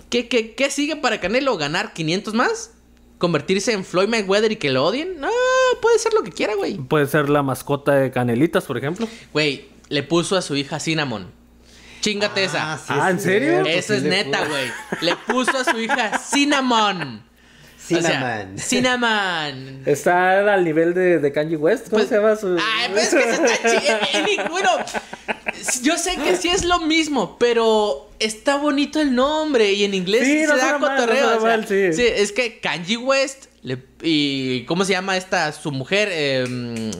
[0.09, 1.57] ¿Qué, qué, qué sigue para Canelo?
[1.57, 2.71] ¿Ganar 500 más?
[3.17, 5.19] ¿Convertirse en Floyd Mayweather y que lo odien?
[5.19, 5.29] No,
[5.81, 6.77] puede ser lo que quiera, güey.
[6.77, 9.07] Puede ser la mascota de Canelitas, por ejemplo.
[9.33, 11.31] Güey, le puso a su hija Cinnamon.
[12.01, 12.77] Chingate esa.
[12.77, 13.61] sí Ah, ¿en serio?
[13.65, 14.71] Eso sí es neta, güey.
[15.01, 17.23] Le puso a su hija Cinnamon.
[17.89, 18.01] O sea,
[18.59, 18.59] Cinnamon.
[18.59, 19.81] Cinnamon.
[19.85, 21.85] Está al nivel de, de Kanye West.
[21.89, 22.55] ¿Cómo Pues- se llama su.?
[22.59, 24.69] Ay, pues es que se está chi- en- en- Bueno,
[25.83, 30.23] yo sé que sí es lo mismo, pero está bonito el nombre y en inglés
[30.25, 31.23] Sí, se no da suena mal, no cotorreo.
[31.23, 32.03] suena o sea, mal, sí.
[32.05, 36.09] es que Kanye West le- y ¿cómo se llama esta su mujer?
[36.11, 36.91] Eh,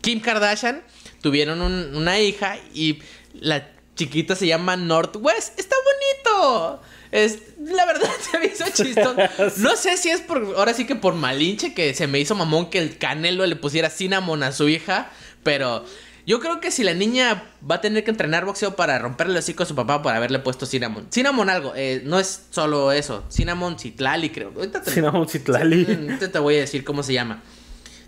[0.00, 0.82] Kim Kardashian
[1.20, 2.98] tuvieron un- una hija y
[3.34, 5.58] la chiquita se llama Northwest.
[5.58, 6.82] Está bonito.
[7.12, 9.14] Es, la verdad se me hizo chistoso.
[9.58, 12.70] No sé si es por, ahora sí que por malinche que se me hizo mamón
[12.70, 15.10] que el Canelo le pusiera cinnamon a su hija,
[15.42, 15.84] pero
[16.26, 19.38] Yo creo que si la niña va a tener que entrenar boxeo para romperle el
[19.38, 21.06] hocico a su papá por haberle puesto Cinnamon.
[21.10, 23.24] Cinnamon algo, eh, no es solo eso.
[23.30, 24.52] Cinnamon Citlali, creo.
[24.54, 25.84] Ahorita te, Cinnamon Citlali.
[25.86, 27.42] ahorita te voy a decir cómo se llama.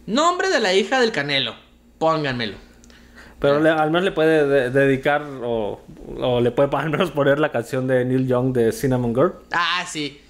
[0.06, 1.54] Nombre de la hija del Canelo.
[1.98, 2.56] Pónganmelo.
[3.38, 5.80] Pero le- al menos le puede de- dedicar o,
[6.20, 9.32] o le puede al menos poner la canción de Neil Young de Cinnamon Girl.
[9.52, 10.20] Ah, sí.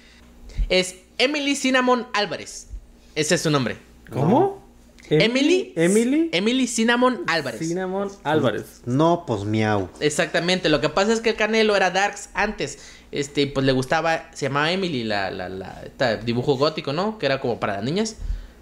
[0.69, 2.69] Es Emily Cinnamon Álvarez.
[3.15, 3.77] Ese es su nombre.
[4.11, 4.62] ¿Cómo?
[5.09, 5.73] Emily.
[5.75, 7.59] Emily Emily Cinnamon Álvarez.
[7.59, 8.81] Cinnamon Álvarez.
[8.85, 9.89] No, pues miau.
[9.99, 10.69] Exactamente.
[10.69, 12.79] Lo que pasa es que el Canelo era Darks antes.
[13.11, 14.29] Este, pues le gustaba.
[14.33, 17.17] Se llamaba Emily, la, la, la esta dibujo gótico, ¿no?
[17.19, 18.15] Que era como para las niñas.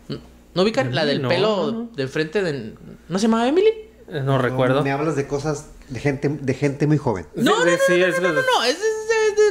[0.08, 0.20] ¿No-
[0.54, 0.94] ¿No ubican?
[0.94, 2.74] La del No, pelo no, del frente de.
[3.08, 3.70] ¿No se llamaba Emily?
[4.10, 4.84] Eh, No recuerdo.
[4.84, 7.26] Me hablas de cosas de gente, de gente muy joven.
[7.36, 8.78] No, no, de- no, no, es no, es-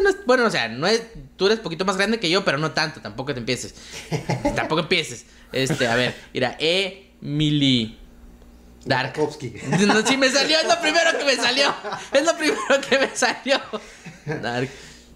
[0.03, 1.03] no es- bueno, o sea, no es,
[1.37, 3.75] tú eres poquito más grande que yo, pero no tanto, tampoco te empieces.
[4.57, 5.25] tampoco empieces.
[5.53, 7.99] Este, a ver, mira, Emily
[8.85, 9.15] Dark.
[9.87, 11.75] No, sí me salió, es lo primero que me salió.
[12.13, 13.61] Es lo primero que me salió.
[14.41, 14.71] Dark.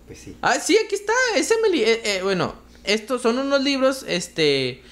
[0.06, 0.36] Pues sí.
[0.42, 1.82] Ah, sí, aquí está, es Emily.
[1.82, 4.82] Eh, eh, bueno, estos son unos libros, este,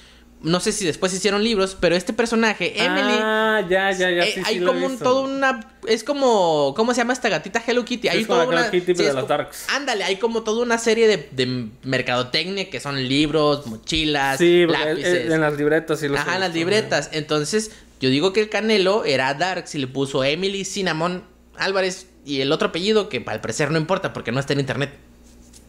[0.43, 4.23] no sé si después hicieron libros, pero este personaje, Emily, Ah, ya, ya, ya.
[4.23, 5.71] eh, sí, hay como un, todo una.
[5.87, 6.73] Es como.
[6.75, 8.03] ¿Cómo se llama esta gatita Hello Kitty?
[8.03, 8.61] Sí, Hay es como una.
[8.61, 9.65] Hello Kitty, pero de las Darks.
[9.69, 15.31] Ándale, hay como toda una serie de, de mercadotecnia que son libros, mochilas, lápices.
[15.31, 17.09] en las libretas sí lo Ajá, en las libretas.
[17.13, 21.23] Entonces, yo digo que el Canelo era Darks y le puso Emily Cinnamon
[21.57, 24.91] Álvarez y el otro apellido que al parecer no importa porque no está en internet.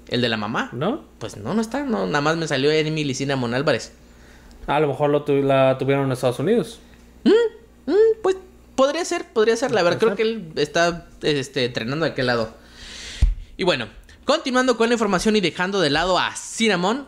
[0.08, 0.68] El de la mamá.
[0.72, 1.04] ¿No?
[1.18, 1.82] Pues no, no está.
[1.84, 3.92] No, nada más me salió Emily Cinnamon Álvarez.
[4.66, 6.78] A lo mejor lo tu- la tuvieron en Estados Unidos.
[7.24, 8.36] Mm, pues
[8.76, 9.70] podría ser, podría ser.
[9.72, 12.54] La verdad, creo que él está este, entrenando de aquel lado.
[13.56, 13.88] Y bueno,
[14.24, 17.06] continuando con la información y dejando de lado a Cinnamon,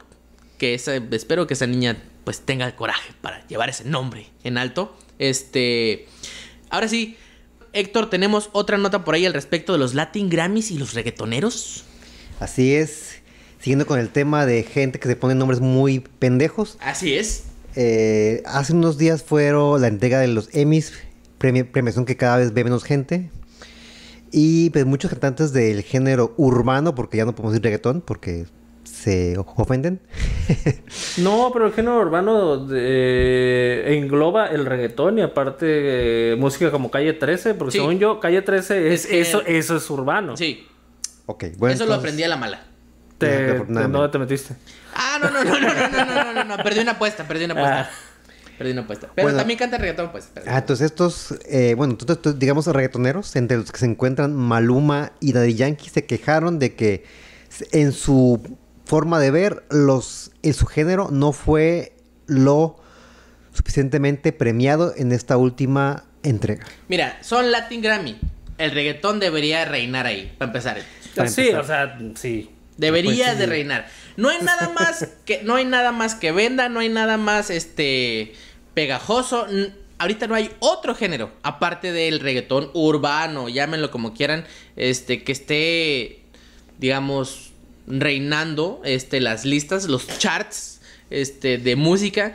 [0.58, 4.58] que esa- espero que esa niña pues tenga el coraje para llevar ese nombre en
[4.58, 4.96] alto.
[5.18, 6.06] Este,
[6.70, 7.16] ahora sí,
[7.72, 11.84] Héctor, tenemos otra nota por ahí al respecto de los Latin Grammys y los reggaetoneros.
[12.40, 13.15] Así es.
[13.60, 16.78] Siguiendo con el tema de gente que se pone nombres muy pendejos.
[16.80, 17.44] Así es.
[17.74, 20.92] eh, hace unos días fueron la entrega de los Emmys,
[21.38, 23.30] premi- premiación que cada vez ve menos gente.
[24.32, 28.46] Y pues muchos cantantes del género urbano, porque ya no podemos decir reggaetón, porque
[28.84, 30.00] se ofenden.
[31.18, 37.14] No, pero el género urbano eh, engloba el reggaetón y aparte eh, música como Calle
[37.14, 37.78] 13, porque Sí.
[37.78, 40.36] según yo, Calle 13 es, Es que- eso, eso es urbano.
[40.36, 40.66] Sí,
[41.26, 41.74] ok, bueno.
[41.74, 42.66] eso lo aprendí a la mala.
[43.18, 43.64] Te, te-.
[43.72, 44.54] ¿Dónde te metiste?
[44.94, 47.44] Ah, no, no, no, no, no, no, no, no, no, no, perdí una apuesta, perdí
[47.44, 47.90] una apuesta.
[47.90, 47.90] Ah.
[48.58, 49.10] Perdí una apuesta.
[49.14, 49.38] Pero Bueno.
[49.38, 50.30] también canta reggaetón, pues.
[50.46, 55.12] Ah, entonces estos, eh, bueno, entonces, estos, digamos reggaetoneros, entre los que se encuentran Maluma
[55.20, 57.04] y Daddy Yankee, se quejaron de que
[57.72, 58.40] en su
[58.86, 61.92] forma de ver, los, en su género no fue
[62.26, 62.76] lo
[63.52, 66.64] suficientemente premiado en esta última entrega.
[66.88, 68.18] Mira, son Latin Grammy.
[68.58, 70.78] El reggaetón debería reinar ahí, para empezar.
[71.14, 71.60] Para sí, empezar.
[71.60, 72.50] o sea, sí.
[72.76, 73.38] Debería Pues sí.
[73.38, 73.88] de reinar.
[74.16, 77.50] No hay nada más que no hay nada más que venda, no hay nada más
[77.50, 78.34] este
[78.74, 79.46] pegajoso.
[79.98, 84.44] Ahorita no hay otro género aparte del reggaetón urbano, llámenlo como quieran,
[84.76, 86.22] este que esté
[86.78, 87.52] digamos
[87.86, 92.34] reinando este las listas, los charts este de música.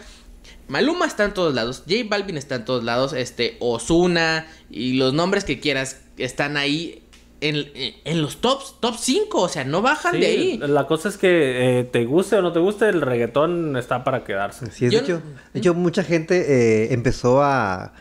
[0.67, 5.13] Maluma está en todos lados, J Balvin está en todos lados, este Ozuna y los
[5.13, 7.04] nombres que quieras están ahí
[7.41, 7.65] en,
[8.06, 10.58] en los tops, top 5, o sea, no bajan Sí, de ahí.
[10.60, 14.23] La cosa es que eh, te guste o no te guste, el reggaetón está para
[14.23, 14.65] quedarse.
[14.65, 16.45] Así es, de, hecho, no- de hecho, mucha gente
[16.86, 17.93] eh, empezó a,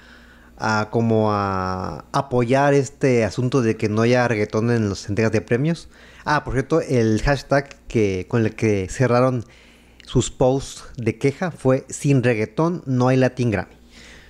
[0.59, 5.41] a como a apoyar este asunto de que no haya reggaetón en las entregas de
[5.41, 5.89] premios.
[6.25, 9.45] Ah, por cierto, el hashtag que con el que cerraron
[10.05, 13.75] sus posts de queja fue sin reggaetón no hay Latin Grammy.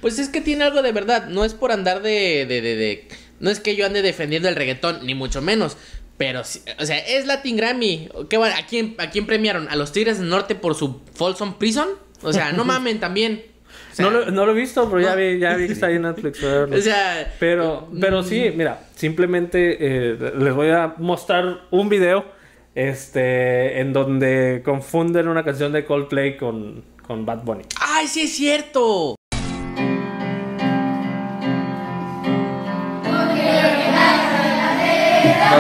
[0.01, 3.09] Pues es que tiene algo de verdad, no es por andar de, de, de, de-
[3.41, 5.77] No es que yo ande defendiendo el reggaetón, ni mucho menos.
[6.19, 8.11] Pero, o sea, es Latin Grammy.
[8.29, 8.49] ¿Qué va?
[8.55, 9.69] ¿A, quién, ¿A quién premiaron?
[9.71, 11.89] ¿A los Tigres del Norte por su Folsom Prison?
[12.23, 13.43] O sea, no mamen también.
[13.91, 15.87] O sea, no, lo, no lo he visto, pero ya vi, ya vi que está
[15.87, 16.43] ahí en Netflix.
[16.43, 22.27] O sea, Pero, pero sí, mira, simplemente eh, les voy a mostrar un video
[22.75, 27.65] este, en donde confunden una canción de Coldplay con, con Bad Bunny.
[27.81, 29.17] ¡Ay, sí es cierto!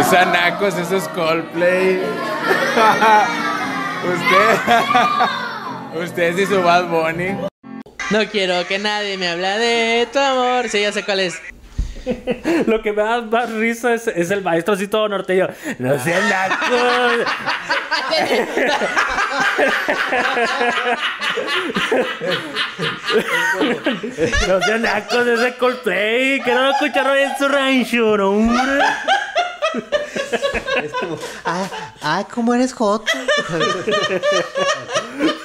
[0.00, 2.00] No sean nacos, eso es Coldplay.
[4.02, 4.58] Usted.
[6.02, 7.36] Usted sí su Bad Bunny.
[8.08, 10.70] No quiero que nadie me hable de tu amor.
[10.70, 11.38] Sí, ya sé cuál es.
[12.66, 15.48] Lo que me da más risa es, es el maestro así todo norteño.
[15.78, 17.26] No sean nacos.
[24.48, 26.40] No sean nacos ese Coldplay.
[26.40, 28.82] Que no lo escucharon en su rancho, no, hombre.
[30.83, 31.68] Es como, ah,
[32.02, 33.04] ah, ¿cómo eres hot?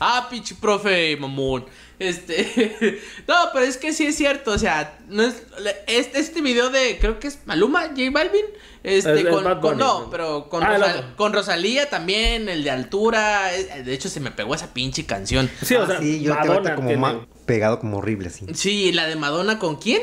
[0.00, 1.64] Ah, pinche profe, mamón.
[1.98, 3.00] Este.
[3.28, 4.52] No, pero es que sí es cierto.
[4.52, 5.42] O sea, no es.
[5.86, 6.98] Este, este video de.
[7.00, 8.44] Creo que es Maluma, J Balvin.
[8.84, 10.10] Este, Es- es con, Bunny, no, ¿no?
[10.10, 13.52] pero con, Ah, con Rosalía también, el de altura.
[13.54, 15.50] eh, De hecho, se me pegó esa pinche canción.
[15.62, 18.46] Sí, o Ah, sea, sí, yo te Madonna como tiene- ma- pegado como horrible, sí.
[18.54, 20.00] Sí, la de Madonna, ¿con quién?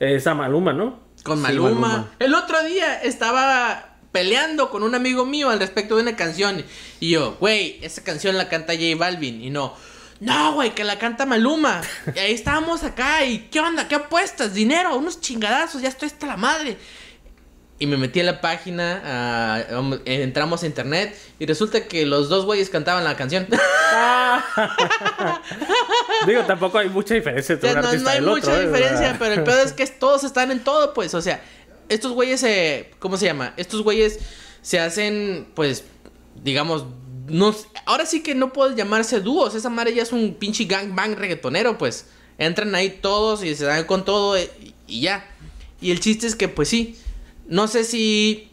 [0.00, 1.00] Esa Maluma, ¿no?
[1.22, 1.42] Con Sí.
[1.42, 2.10] Maluma.
[2.18, 6.64] El otro día estaba peleando con un amigo mío al respecto de una canción.
[7.00, 9.42] Y yo, güey, esa canción la canta J Balvin.
[9.42, 9.74] Y no,
[10.20, 11.80] no, güey, que la canta Maluma.
[12.14, 13.24] Y ahí estábamos acá.
[13.24, 13.88] ¿Y qué onda?
[13.88, 14.54] ¿Qué apuestas?
[14.54, 14.96] ¿Dinero?
[14.96, 15.82] Unos chingadazos.
[15.82, 16.76] Ya estoy hasta la madre.
[17.80, 22.44] Y me metí a la página, vamos, entramos a internet y resulta que los dos
[22.44, 23.46] güeyes cantaban la canción.
[26.26, 28.24] Digo, tampoco hay mucha diferencia O entre sea, un no, artista no hay y el
[28.24, 28.62] mucha otro.
[28.62, 28.66] ¿eh?
[28.66, 31.14] diferencia, O pero el pedo es que todos están en todo, pues.
[31.14, 31.40] O sea,
[31.88, 33.54] estos güeyes, eh, ¿cómo se llama?
[33.56, 34.18] Estos güeyes
[34.62, 35.84] se hacen, pues,
[36.42, 36.84] digamos,
[37.28, 39.54] no, ahora sí que no pueden llamarse dúos.
[39.54, 42.06] Esa madre ya es un pinche gangbang reggaetonero, pues.
[42.38, 44.36] Entran ahí todos y se dan con todo
[44.86, 45.28] y ya.
[45.80, 46.96] Y el chiste es que, pues sí,
[47.46, 48.48] no sé si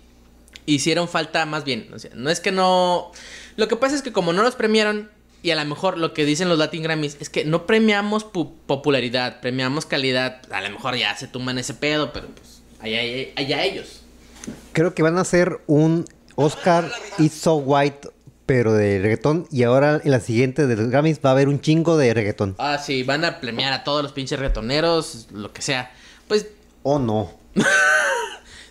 [0.66, 1.90] hicieron falta más bien.
[1.94, 3.12] O sea, no es que no.
[3.56, 5.10] Lo que pasa es que como no los premiaron,
[5.44, 8.52] y a lo mejor lo que dicen los Latin Grammys es que no premiamos pu-
[8.66, 10.42] popularidad, premiamos calidad.
[10.52, 12.55] A lo mejor ya se tumban ese pedo, pero pues
[12.86, 14.02] allá, allá, ellos.
[14.74, 18.10] Creo que van a hacer un Oscar It's So White,
[18.46, 19.48] pero de reggaetón.
[19.52, 22.56] Y ahora en la siguiente de los Grammys va a haber un chingo de reggaetón.
[22.60, 25.92] Ah, sí, van a premiar a todos los pinches retoneros, lo que sea.
[26.28, 26.48] Pues
[26.84, 27.32] ¿O no?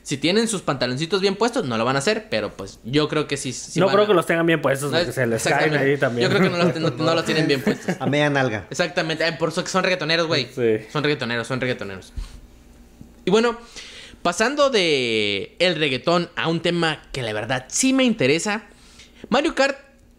[0.03, 3.27] si tienen sus pantaloncitos bien puestos, no lo van a hacer, pero pues yo creo
[3.27, 3.53] que sí.
[3.53, 5.57] sí no van creo a- que los tengan bien puestos No, porque se les caen
[5.57, 5.91] exactamente.
[5.93, 6.31] ahí también.
[6.31, 7.97] Yo creo que no los, no- no los tienen bien puestos.
[7.99, 8.67] A media nalga.
[8.71, 10.49] Exactamente, eh, por eso que son reggaetoneros, güey.
[10.55, 10.87] Sí.
[10.93, 12.13] Son reggaetoneros, son reggaetoneros.
[13.25, 13.57] Y bueno,
[14.25, 18.65] pasando de el reggaetón a un tema que la verdad sí me interesa,
[19.29, 19.77] Mario Kart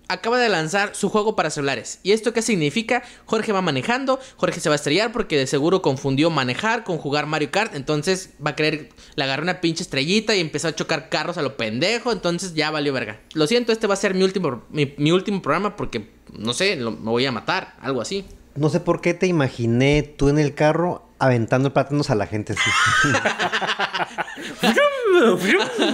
[0.08, 2.02] acaba de lanzar su juego para celulares.
[2.04, 3.02] ¿Y esto qué significa?
[3.26, 7.26] Jorge va manejando, Jorge se va a estrellar porque de seguro confundió manejar con jugar
[7.26, 11.10] Mario Kart, entonces va a creer, le agarró una pinche estrellita y empezó a chocar
[11.10, 13.22] carros a lo pendejo, entonces ya valió verga.
[13.34, 16.92] Lo siento, este va a ser mi último, mi, último programa porque, no sé, me
[16.92, 18.24] voy a matar, algo así.
[18.54, 22.54] No sé por qué te imaginé tú en el carro aventando plátanos a la gente
[22.54, 23.12] así.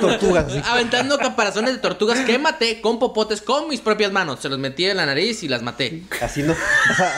[0.02, 0.62] Tortugas así.
[0.66, 4.40] Aventando caparazones de tortugas que maté con popotes con mis propias manos.
[4.40, 6.04] Se los metí en la nariz y las maté.
[6.22, 6.56] Así no.
[6.90, 7.14] Vas a,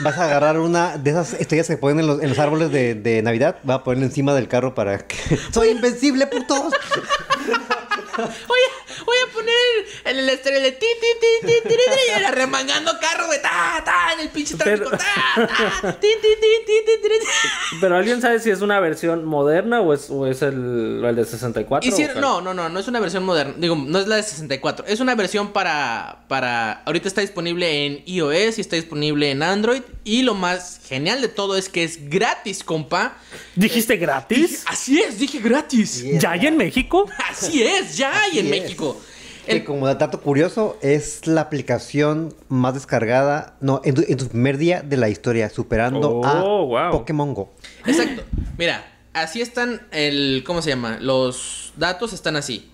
[0.00, 2.94] vas a agarrar una de esas estrellas que ponen en los, en los árboles de,
[2.94, 3.56] de Navidad.
[3.68, 5.16] Va a ponerla encima del carro para que.
[5.52, 6.72] ¡Soy invencible, putos!
[8.16, 9.54] Voy a, voy a poner
[10.04, 13.40] en el estéreo de ti, ti, ti, ti, ti, ti, y era remangando carro, güey.
[13.42, 14.90] Ta, ta, en el pinche tráfico.
[14.90, 15.46] Pero- Ta,
[15.82, 17.26] ta, ti, ti, ti, ti, ti, ti, ti.
[17.80, 21.24] Pero alguien sabe si es una versión moderna o es, o es el, el de
[21.24, 21.88] 64.
[21.88, 23.54] Hicieron- no, no, no, no es una versión moderna.
[23.56, 24.84] Digo, no es la de 64.
[24.86, 26.82] Es una versión para, para.
[26.84, 29.82] Ahorita está disponible en iOS y está disponible en Android.
[30.04, 33.16] Y lo más genial de todo es que es gratis, compa.
[33.54, 34.62] ¿Dijiste gratis?
[34.66, 36.02] Así es, dije gratis.
[36.20, 37.08] ¿Ya hay en México?
[37.30, 38.50] Así es, ya hay en Así
[38.90, 38.94] es.
[38.96, 39.00] México.
[39.46, 44.28] Que El- como dato curioso, es la aplicación más descargada, no, en, tu- en su
[44.28, 46.42] primer día de la historia, superando Oh, a
[46.90, 46.92] wow.
[46.92, 47.52] Pokémon Go.
[47.84, 48.22] Exacto.
[48.56, 50.44] Mira, así están el.
[50.46, 50.98] ¿Cómo se llama?
[51.00, 52.70] Los datos están así.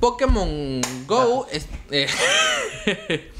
[0.00, 1.46] Pokémon Go.
[1.52, 2.06] es- eh,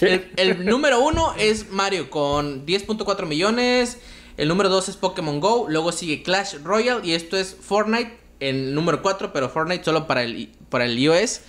[0.00, 3.98] el, el número uno es Mario con 10.4 millones.
[4.36, 5.66] El número dos es Pokémon Go.
[5.68, 7.06] Luego sigue Clash Royale.
[7.06, 8.16] Y esto es Fortnite.
[8.40, 11.40] El número 4, pero Fortnite solo para el, para el iOS.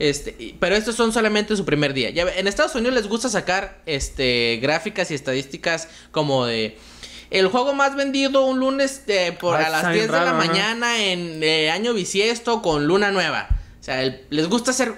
[0.00, 2.10] Este, pero estos son solamente su primer día.
[2.10, 6.76] Ya, en Estados Unidos les gusta sacar este, gráficas y estadísticas como de
[7.30, 10.32] el juego más vendido un lunes eh, por Ah, a las bien 10 de la
[10.48, 13.48] mañana en eh, año bisiesto con luna nueva.
[13.80, 14.94] O sea, el- les gusta hacer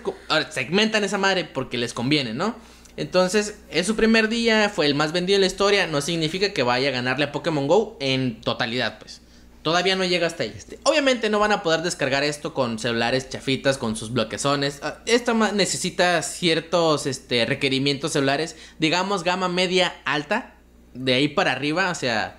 [0.51, 2.55] segmentan esa madre porque les conviene, ¿no?
[2.97, 6.63] Entonces, es su primer día, fue el más vendido en la historia, no significa que
[6.63, 9.22] vaya a ganarle a Pokémon Go en totalidad, pues.
[9.63, 10.53] Todavía no llega hasta ahí.
[10.57, 14.81] Este, obviamente no van a poder descargar esto con celulares chafitas, con sus bloquezones.
[14.83, 20.57] Ah, Esto necesita ciertos este, requerimientos celulares, digamos gama media alta,
[20.95, 22.39] de ahí para arriba, o sea,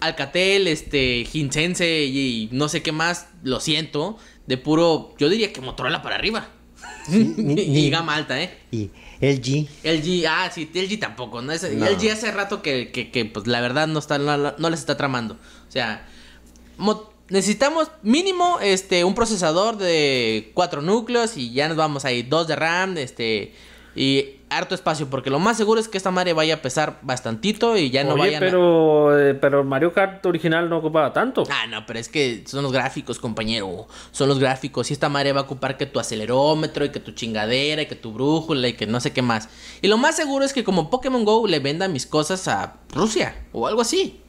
[0.00, 4.16] Alcatel, este, Hinsense y no sé qué más, lo siento,
[4.46, 6.48] de puro, yo diría que Motorola para arriba.
[7.08, 8.56] ni- y ni- gama alta, ¿eh?
[8.70, 11.50] Y LG, LG, ah, sí, LG tampoco, ¿no?
[11.52, 11.84] Es- No.
[11.86, 14.96] LG hace rato que, que, que, pues la verdad no, está, no, no les está
[14.96, 15.34] tramando.
[15.34, 16.06] O sea,
[17.28, 22.56] necesitamos mínimo este un procesador de cuatro núcleos y ya nos vamos ahí, dos de
[22.56, 23.54] RAM, este
[23.94, 27.76] y harto espacio, porque lo más seguro es que esta madre vaya a pesar bastantito
[27.76, 31.42] y ya no Oye, vayan pero, eh, pero Mario Kart original no ocupaba tanto.
[31.50, 33.88] Ah, no, pero es que son los gráficos, compañero.
[34.12, 34.90] Son los gráficos.
[34.90, 37.96] Y esta madre va a ocupar que tu acelerómetro y que tu chingadera y que
[37.96, 39.48] tu brújula y que no sé qué más.
[39.82, 43.34] Y lo más seguro es que como Pokémon Go le venda mis cosas a Rusia
[43.52, 44.22] o algo así.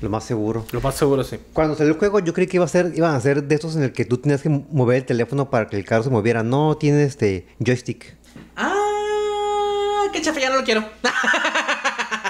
[0.00, 0.64] Lo más seguro.
[0.72, 1.38] Lo más seguro sí.
[1.52, 3.74] Cuando salió el juego, yo creí que iba a ser, iban a ser de estos
[3.76, 6.42] en el que tú tenías que mover el teléfono para que el carro se moviera.
[6.44, 8.14] No, tiene este joystick.
[8.56, 10.84] Ah, qué chafa, ya no lo quiero.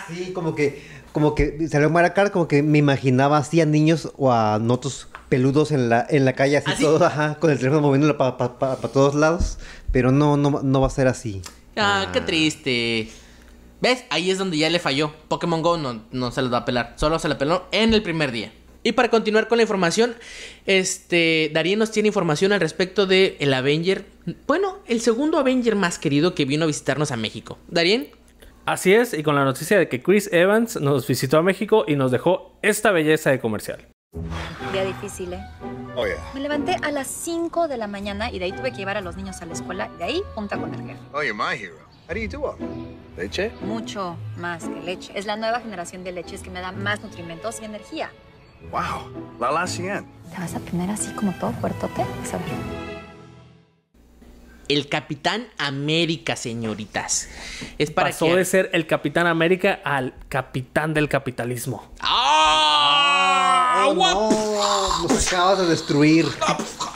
[0.09, 4.11] Sí, como que, como que salió Mario Kart, como que me imaginaba así a niños
[4.17, 6.83] o a notos peludos en la, en la calle, así ¿Ah, sí?
[6.85, 9.59] todo, ajá, con el teléfono moviéndolo para todos lados.
[9.93, 11.43] Pero no, no, no va a ser así.
[11.77, 13.11] ah, qué triste.
[13.81, 14.05] ¿Ves?
[14.11, 15.13] Ahí es donde ya le falló.
[15.29, 16.95] Pokémon Go no, no se les va a pelar.
[16.97, 18.53] Solo se le peló en el primer día.
[18.83, 20.15] Y para continuar con la información,
[20.67, 24.07] este Darien nos tiene información al respecto de el Avenger.
[24.47, 27.59] Bueno, el segundo Avenger más querido que vino a visitarnos a México.
[27.69, 28.11] Darien,
[28.69, 31.97] Así es, y con la noticia de que Chris Evans nos visitó a México y
[31.97, 33.89] nos dejó esta belleza de comercial.
[34.75, 35.41] Día difícil, ¿eh?
[35.97, 36.17] Oh, yeah.
[36.35, 39.01] Me levanté a las 5 de la mañana y de ahí tuve que llevar a
[39.01, 40.99] los niños a la escuela y de ahí junta con el jefe.
[41.15, 41.79] Oh, you're my hero.
[42.09, 42.57] How do you do all?
[43.19, 43.51] Leche?
[43.63, 45.11] Mucho más que leche.
[45.17, 48.13] Es la nueva generación de leches que me da más nutrimentos y energía.
[48.71, 49.37] Wow.
[49.41, 50.07] La la cien.
[50.31, 52.03] ¿Te vas a poner así como todo fuertote?
[52.03, 52.89] A ver.
[54.69, 57.29] el Capitán América, señoritas.
[57.79, 61.91] Es para Pasó que de ser el Capitán América al Capitán del Capitalismo.
[62.01, 63.87] ¡Ah!
[63.89, 66.27] Oh, no, nos acabas de destruir.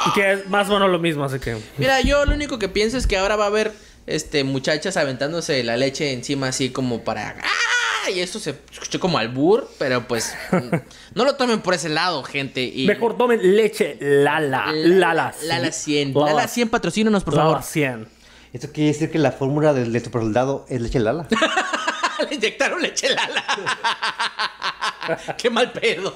[0.07, 1.57] Y que es más o menos lo mismo, así que...
[1.79, 3.73] Mira, yo lo único que pienso es que ahora va a haber
[4.07, 8.11] este muchachas aventándose la leche encima así como para ¡Ah!
[8.11, 10.35] y eso se escuchó como albur, pero pues
[11.15, 12.63] no lo tomen por ese lado, gente.
[12.63, 14.73] Y Mejor tomen leche Lala.
[14.73, 15.35] Lala.
[15.45, 16.15] Lala 100.
[16.15, 17.63] Lala, Lala 100 patrocínanos, por Lala favor.
[17.63, 18.09] 100.
[18.53, 21.29] Esto quiere decir que la fórmula del, del supersoldado es leche Lala.
[22.29, 23.45] Le inyectaron leche Lala.
[25.39, 26.15] Qué mal pedo.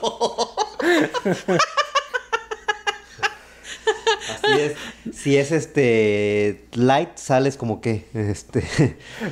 [4.43, 4.73] Así es.
[5.17, 8.67] Si es este light, sales como que este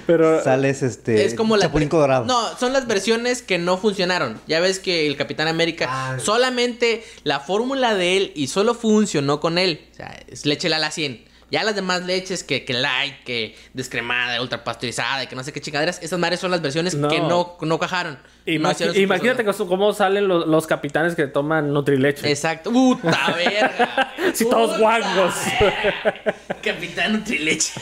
[0.06, 2.24] Pero- sales este es como la chapulín colorado.
[2.24, 4.40] No, son las versiones que no funcionaron.
[4.46, 6.16] Ya ves que el Capitán América Ah.
[6.20, 9.80] solamente la fórmula de él y solo funcionó con él.
[9.92, 11.24] O sea, es leche Lala 100.
[11.54, 15.52] Ya las demás leches que, que light, que descremada, ultra pasteurizada y que no sé
[15.52, 17.06] qué chingaderas, esas madres son las versiones No.
[17.06, 18.18] que no, no cajaron.
[18.44, 22.28] No imagínate cómo salen los, los capitanes que toman Nutrileche.
[22.28, 22.72] Exacto.
[22.72, 24.12] Puta verga.
[24.34, 25.32] Sí, todos guangos.
[25.60, 26.34] verga.
[26.60, 27.72] Capitán Nutrileche.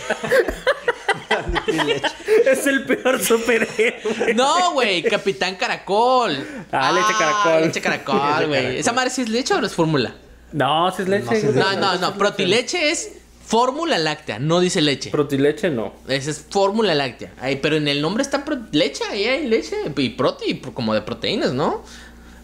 [2.46, 4.34] es el peor superhéroe.
[4.34, 6.46] No, güey, Capitán Caracol.
[6.70, 7.62] Ah, leche caracol.
[7.62, 8.78] Leche caracol, güey.
[8.80, 10.12] ¿Esa madre sí es leche o no es fórmula?
[10.52, 11.40] No, si es leche.
[11.40, 12.14] sí es No, no, no.
[12.18, 15.10] Protileche es fórmula láctea, no dice leche.
[15.10, 15.92] Protileche no.
[16.08, 17.32] Esa es fórmula láctea.
[17.40, 21.52] Ay, pero en el nombre está leche, ahí hay leche y proti, como de proteínas,
[21.52, 21.82] ¿no?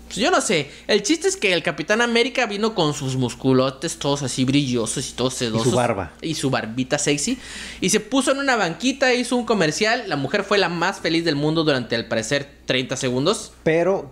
[0.08, 0.70] Pues yo no sé.
[0.86, 5.12] El chiste es que el Capitán América vino con sus musculotes todos así brillosos y
[5.12, 5.74] todos sedosos.
[5.74, 6.12] barba.
[6.22, 7.38] Y su barbita sexy.
[7.82, 10.04] Y se puso en una banquita, hizo un comercial.
[10.06, 13.52] La mujer fue la más feliz del mundo durante al parecer 30 segundos.
[13.64, 14.10] Pero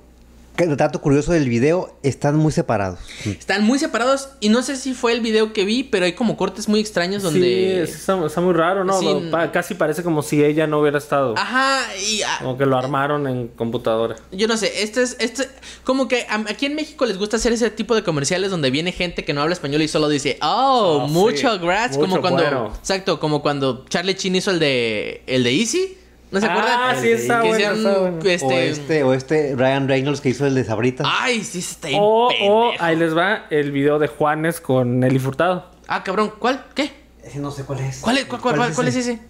[0.76, 2.98] dato curioso del video están muy separados.
[3.24, 6.36] Están muy separados y no sé si fue el video que vi, pero hay como
[6.36, 7.84] cortes muy extraños donde...
[7.86, 8.98] Sí, está, está muy raro, ¿no?
[8.98, 9.06] Sí.
[9.30, 11.34] Pa- casi parece como si ella no hubiera estado.
[11.36, 12.22] Ajá, y...
[12.22, 14.16] ah, Como que lo armaron en computadora.
[14.32, 15.48] Yo no sé, este es, este,
[15.84, 19.24] como que aquí en México les gusta hacer ese tipo de comerciales donde viene gente
[19.24, 22.42] que no habla español y solo dice, oh, Oh, muchas sí, gracias, como mucho cuando,
[22.42, 22.72] bueno.
[22.78, 25.98] exacto, como cuando Charlie Chin hizo el de, el de Easy,
[26.30, 27.02] ¿no se Ah, acuerdan?
[27.02, 28.18] sí, está Que bueno, hicieron, está bueno.
[28.24, 31.06] este, O este, o este Ryan Reynolds que hizo el de Sabritas.
[31.10, 35.18] ay, sí, está bien O, o ahí les va el video de Juanes con Nelly
[35.18, 35.70] Furtado.
[35.88, 36.64] Ah, cabrón, ¿cuál?
[36.74, 36.92] ¿Qué?
[37.24, 37.98] Ese no sé cuál es.
[38.00, 39.20] ¿Cuál es, cuál, cuál, cuál- cuál es ese?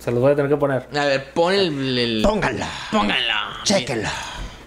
[0.00, 0.86] Se los voy a tener que poner.
[0.94, 1.98] A ver, pon el...
[1.98, 2.68] el- Póngala.
[2.90, 3.60] Póngala.
[3.64, 4.12] Chéquenla.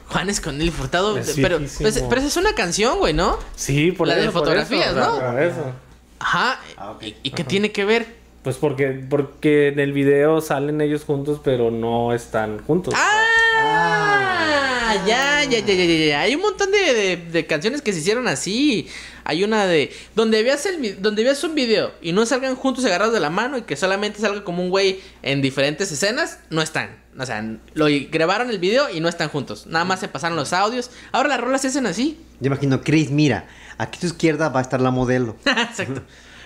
[0.07, 3.37] Juanes con Nelly Furtado, Es pero, pues, pero esa es una canción, güey, ¿no?
[3.55, 5.19] Sí, por La de eso, por fotografías, eso, ¿no?
[5.19, 5.71] por eso.
[6.19, 6.59] Ajá,
[7.01, 8.16] ¿y, y qué tiene que ver?
[8.47, 12.93] Pues porque, porque en el video salen ellos juntos, pero no están juntos.
[12.95, 16.21] Ah, ya, ya, ya, ya, ya, ya.
[16.21, 18.87] Hay un montón de, de- de canciones que se hicieron así.
[19.25, 23.13] Hay una de donde veas el donde veas un video y no salgan juntos agarrados
[23.13, 27.01] de la mano y que solamente salga como un güey en diferentes escenas, no están.
[27.19, 27.43] O sea,
[27.73, 29.67] lo grabaron el video y no están juntos.
[29.67, 30.89] Nada más se pasaron los audios.
[31.11, 32.17] Ahora las rolas se hacen así.
[32.39, 33.45] Yo imagino, Chris, mira,
[33.77, 35.35] aquí a tu izquierda va a estar la modelo.
[35.45, 36.01] Exacto.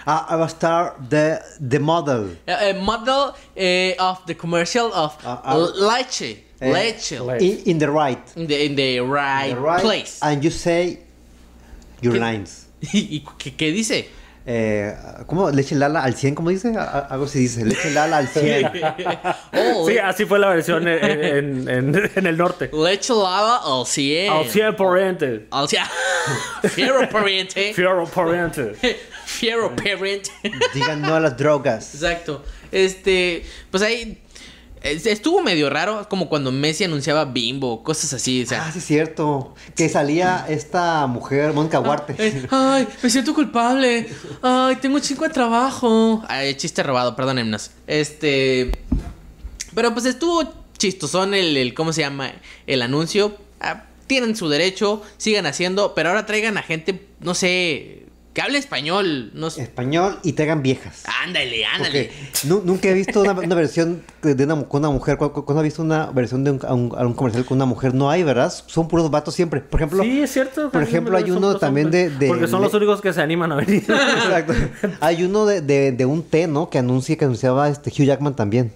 [0.05, 2.37] Ah, va a estar the, the model.
[2.47, 5.15] Eh, eh, model eh, of the commercial of
[5.75, 6.43] leche.
[6.59, 7.19] Eh, leche.
[7.19, 8.19] le- In, in the right.
[8.35, 9.81] In the, in the right, The right.
[9.81, 10.19] place.
[10.21, 10.99] And you say
[12.01, 12.19] Your ¿Qué?
[12.19, 12.67] lines.
[12.81, 14.09] ¿Y, y qué, qué dice?
[14.43, 14.91] Eh,
[15.27, 15.51] ¿Cómo?
[15.51, 16.33] ¿Leche Lala al 100?
[16.33, 16.73] ¿Cómo dice?
[16.75, 17.63] Algo así dice.
[17.63, 18.71] Leche Lala al 100.
[19.53, 22.71] Oh, Sí, así fue la versión en, en- en- en el norte.
[22.73, 24.31] leche lava al 100.
[24.33, 25.47] Al 100 pariente.
[25.51, 25.83] Al 100.
[26.69, 27.71] Fiero pariente.
[27.75, 28.73] Fiero pariente.
[29.39, 30.29] Fiero pariente.
[30.73, 31.93] Digan no a las drogas.
[31.95, 32.43] Exacto.
[32.71, 34.21] Este, pues ahí
[34.81, 38.65] es- estuvo medio raro, como cuando Messi anunciaba Bimbo, cosas así, o sea.
[38.67, 39.55] Ah, sí, es cierto.
[39.75, 42.15] Que salía esta mujer, Mónica Huarte.
[42.17, 44.07] Eh, Ay, me siento culpable.
[44.41, 46.23] Ay, tengo un chingo de trabajo.
[46.27, 47.71] Ay, chiste robado, perdónennos.
[47.87, 48.71] Este.
[49.73, 52.31] Pero pues estuvo chistosón el, el ¿cómo se llama?
[52.67, 53.37] El anuncio.
[53.59, 58.57] Ah, tienen su derecho, sigan haciendo, pero ahora traigan a gente, no sé, que hable
[58.57, 59.31] español.
[59.33, 59.61] No sé.
[59.63, 61.03] Español y traigan viejas.
[61.23, 62.11] Ándale, ándale.
[62.11, 65.17] Porque nunca he visto una, una versión de una, con una mujer.
[65.17, 67.57] ¿Cu- cu- ¿Cuándo has visto una versión de un, a un, a un comercial con
[67.57, 67.93] una mujer?
[67.93, 68.53] No hay, ¿verdad?
[68.67, 69.59] Son puros vatos siempre.
[69.61, 70.71] Por ejemplo, Sí, es cierto.
[70.71, 73.83] por ejemplo, hay uno también de, Porque son los únicos que se animan a venir.
[73.89, 74.53] Exacto.
[75.01, 76.69] Hay uno de, de- de un té, ¿no?
[76.69, 78.71] Que anuncia, que anunciaba este Hugh Jackman también.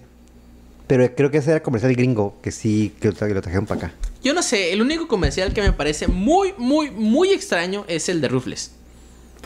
[0.86, 3.66] Pero creo que ese era comercial gringo, que sí, que lo, tra- que lo trajeron
[3.66, 3.92] para acá.
[4.22, 8.20] Yo no sé, el único comercial que me parece muy, muy, muy extraño es el
[8.20, 8.70] de Rufles.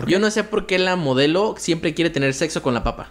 [0.06, 3.10] Yo no sé por qué la modelo siempre quiere tener sexo con la papa.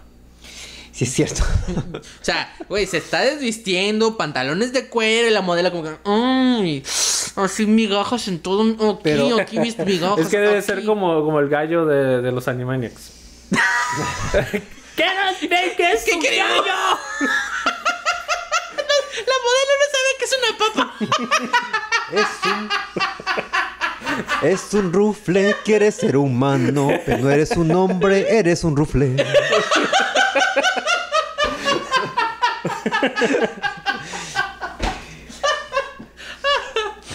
[0.92, 1.42] Sí, es cierto.
[1.94, 5.96] O sea, güey, se está desvistiendo, pantalones de cuero y la modelo como que...
[6.04, 6.82] ¡Ay!
[7.36, 8.62] Así migajas en todo...
[8.92, 10.18] Aquí, Pero- aquí mis migajas.
[10.20, 10.66] es que debe aquí.
[10.66, 13.12] ser como, como el gallo de, de los Animaniacs.
[14.96, 15.38] ¿Qué no es
[16.04, 16.46] ¿Qué quería?
[19.26, 20.82] La modelo no sabe que es una papa.
[22.12, 22.68] Es un.
[24.42, 29.16] Es un rufle, quieres ser humano, pero no eres un hombre, eres un rufle.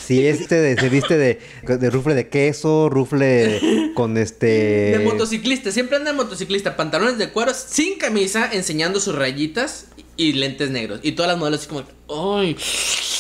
[0.06, 4.46] Sí, este de- se viste de, de rufle de queso, rufle con este.
[4.98, 10.34] De motociclista, siempre anda de motociclista, pantalones de cuero, sin camisa, enseñando sus rayitas y
[10.34, 11.00] lentes negros.
[11.04, 11.84] Y todas las modelos así como,
[12.38, 12.56] ¡ay!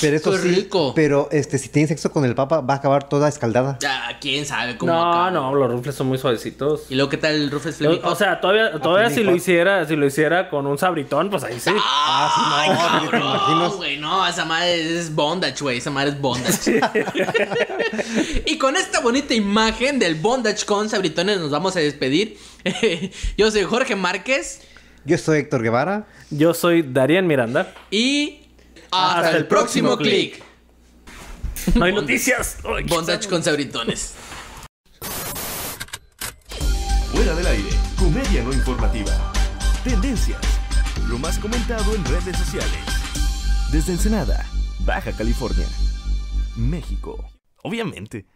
[0.01, 0.91] Pero eso qué sí, rico!
[0.93, 3.77] pero este, si tiene sexo con el papa, va a acabar toda escaldada.
[3.79, 5.31] Ya, quién sabe cómo No, acaba.
[5.31, 6.83] no, los rufles son muy suavecitos.
[6.89, 9.95] Y luego, ¿qué tal el Rufles Flaming O, sea, todavía, todavía si lo hiciera, si
[9.95, 11.71] lo hiciera con un sabritón, pues ahí sí.
[11.81, 13.73] ¡Ay, no, ¿te cabrón, imaginas?
[13.75, 13.97] güey!
[13.97, 15.77] No, esa madre es bondage, güey.
[15.77, 16.81] Esa madre es bondage.
[18.45, 22.37] y con esta bonita imagen del bondage con sabritones nos vamos a despedir.
[23.37, 24.61] Yo soy Jorge Márquez
[25.05, 26.07] Yo soy Héctor Guevara.
[26.31, 27.73] Yo soy Darien Miranda.
[27.91, 28.41] y
[28.91, 30.43] hasta, el próximo clic.
[31.75, 32.57] No hay noticias.
[32.87, 34.15] Bondage con sabritones.
[37.11, 39.33] Fuera del aire, comedia no informativa.
[39.83, 40.39] Tendencias.
[41.07, 42.71] Lo más comentado en redes sociales.
[43.71, 44.45] Desde Ensenada,
[44.85, 45.67] Baja California.
[46.55, 47.23] México.
[47.63, 48.23] Obviamente.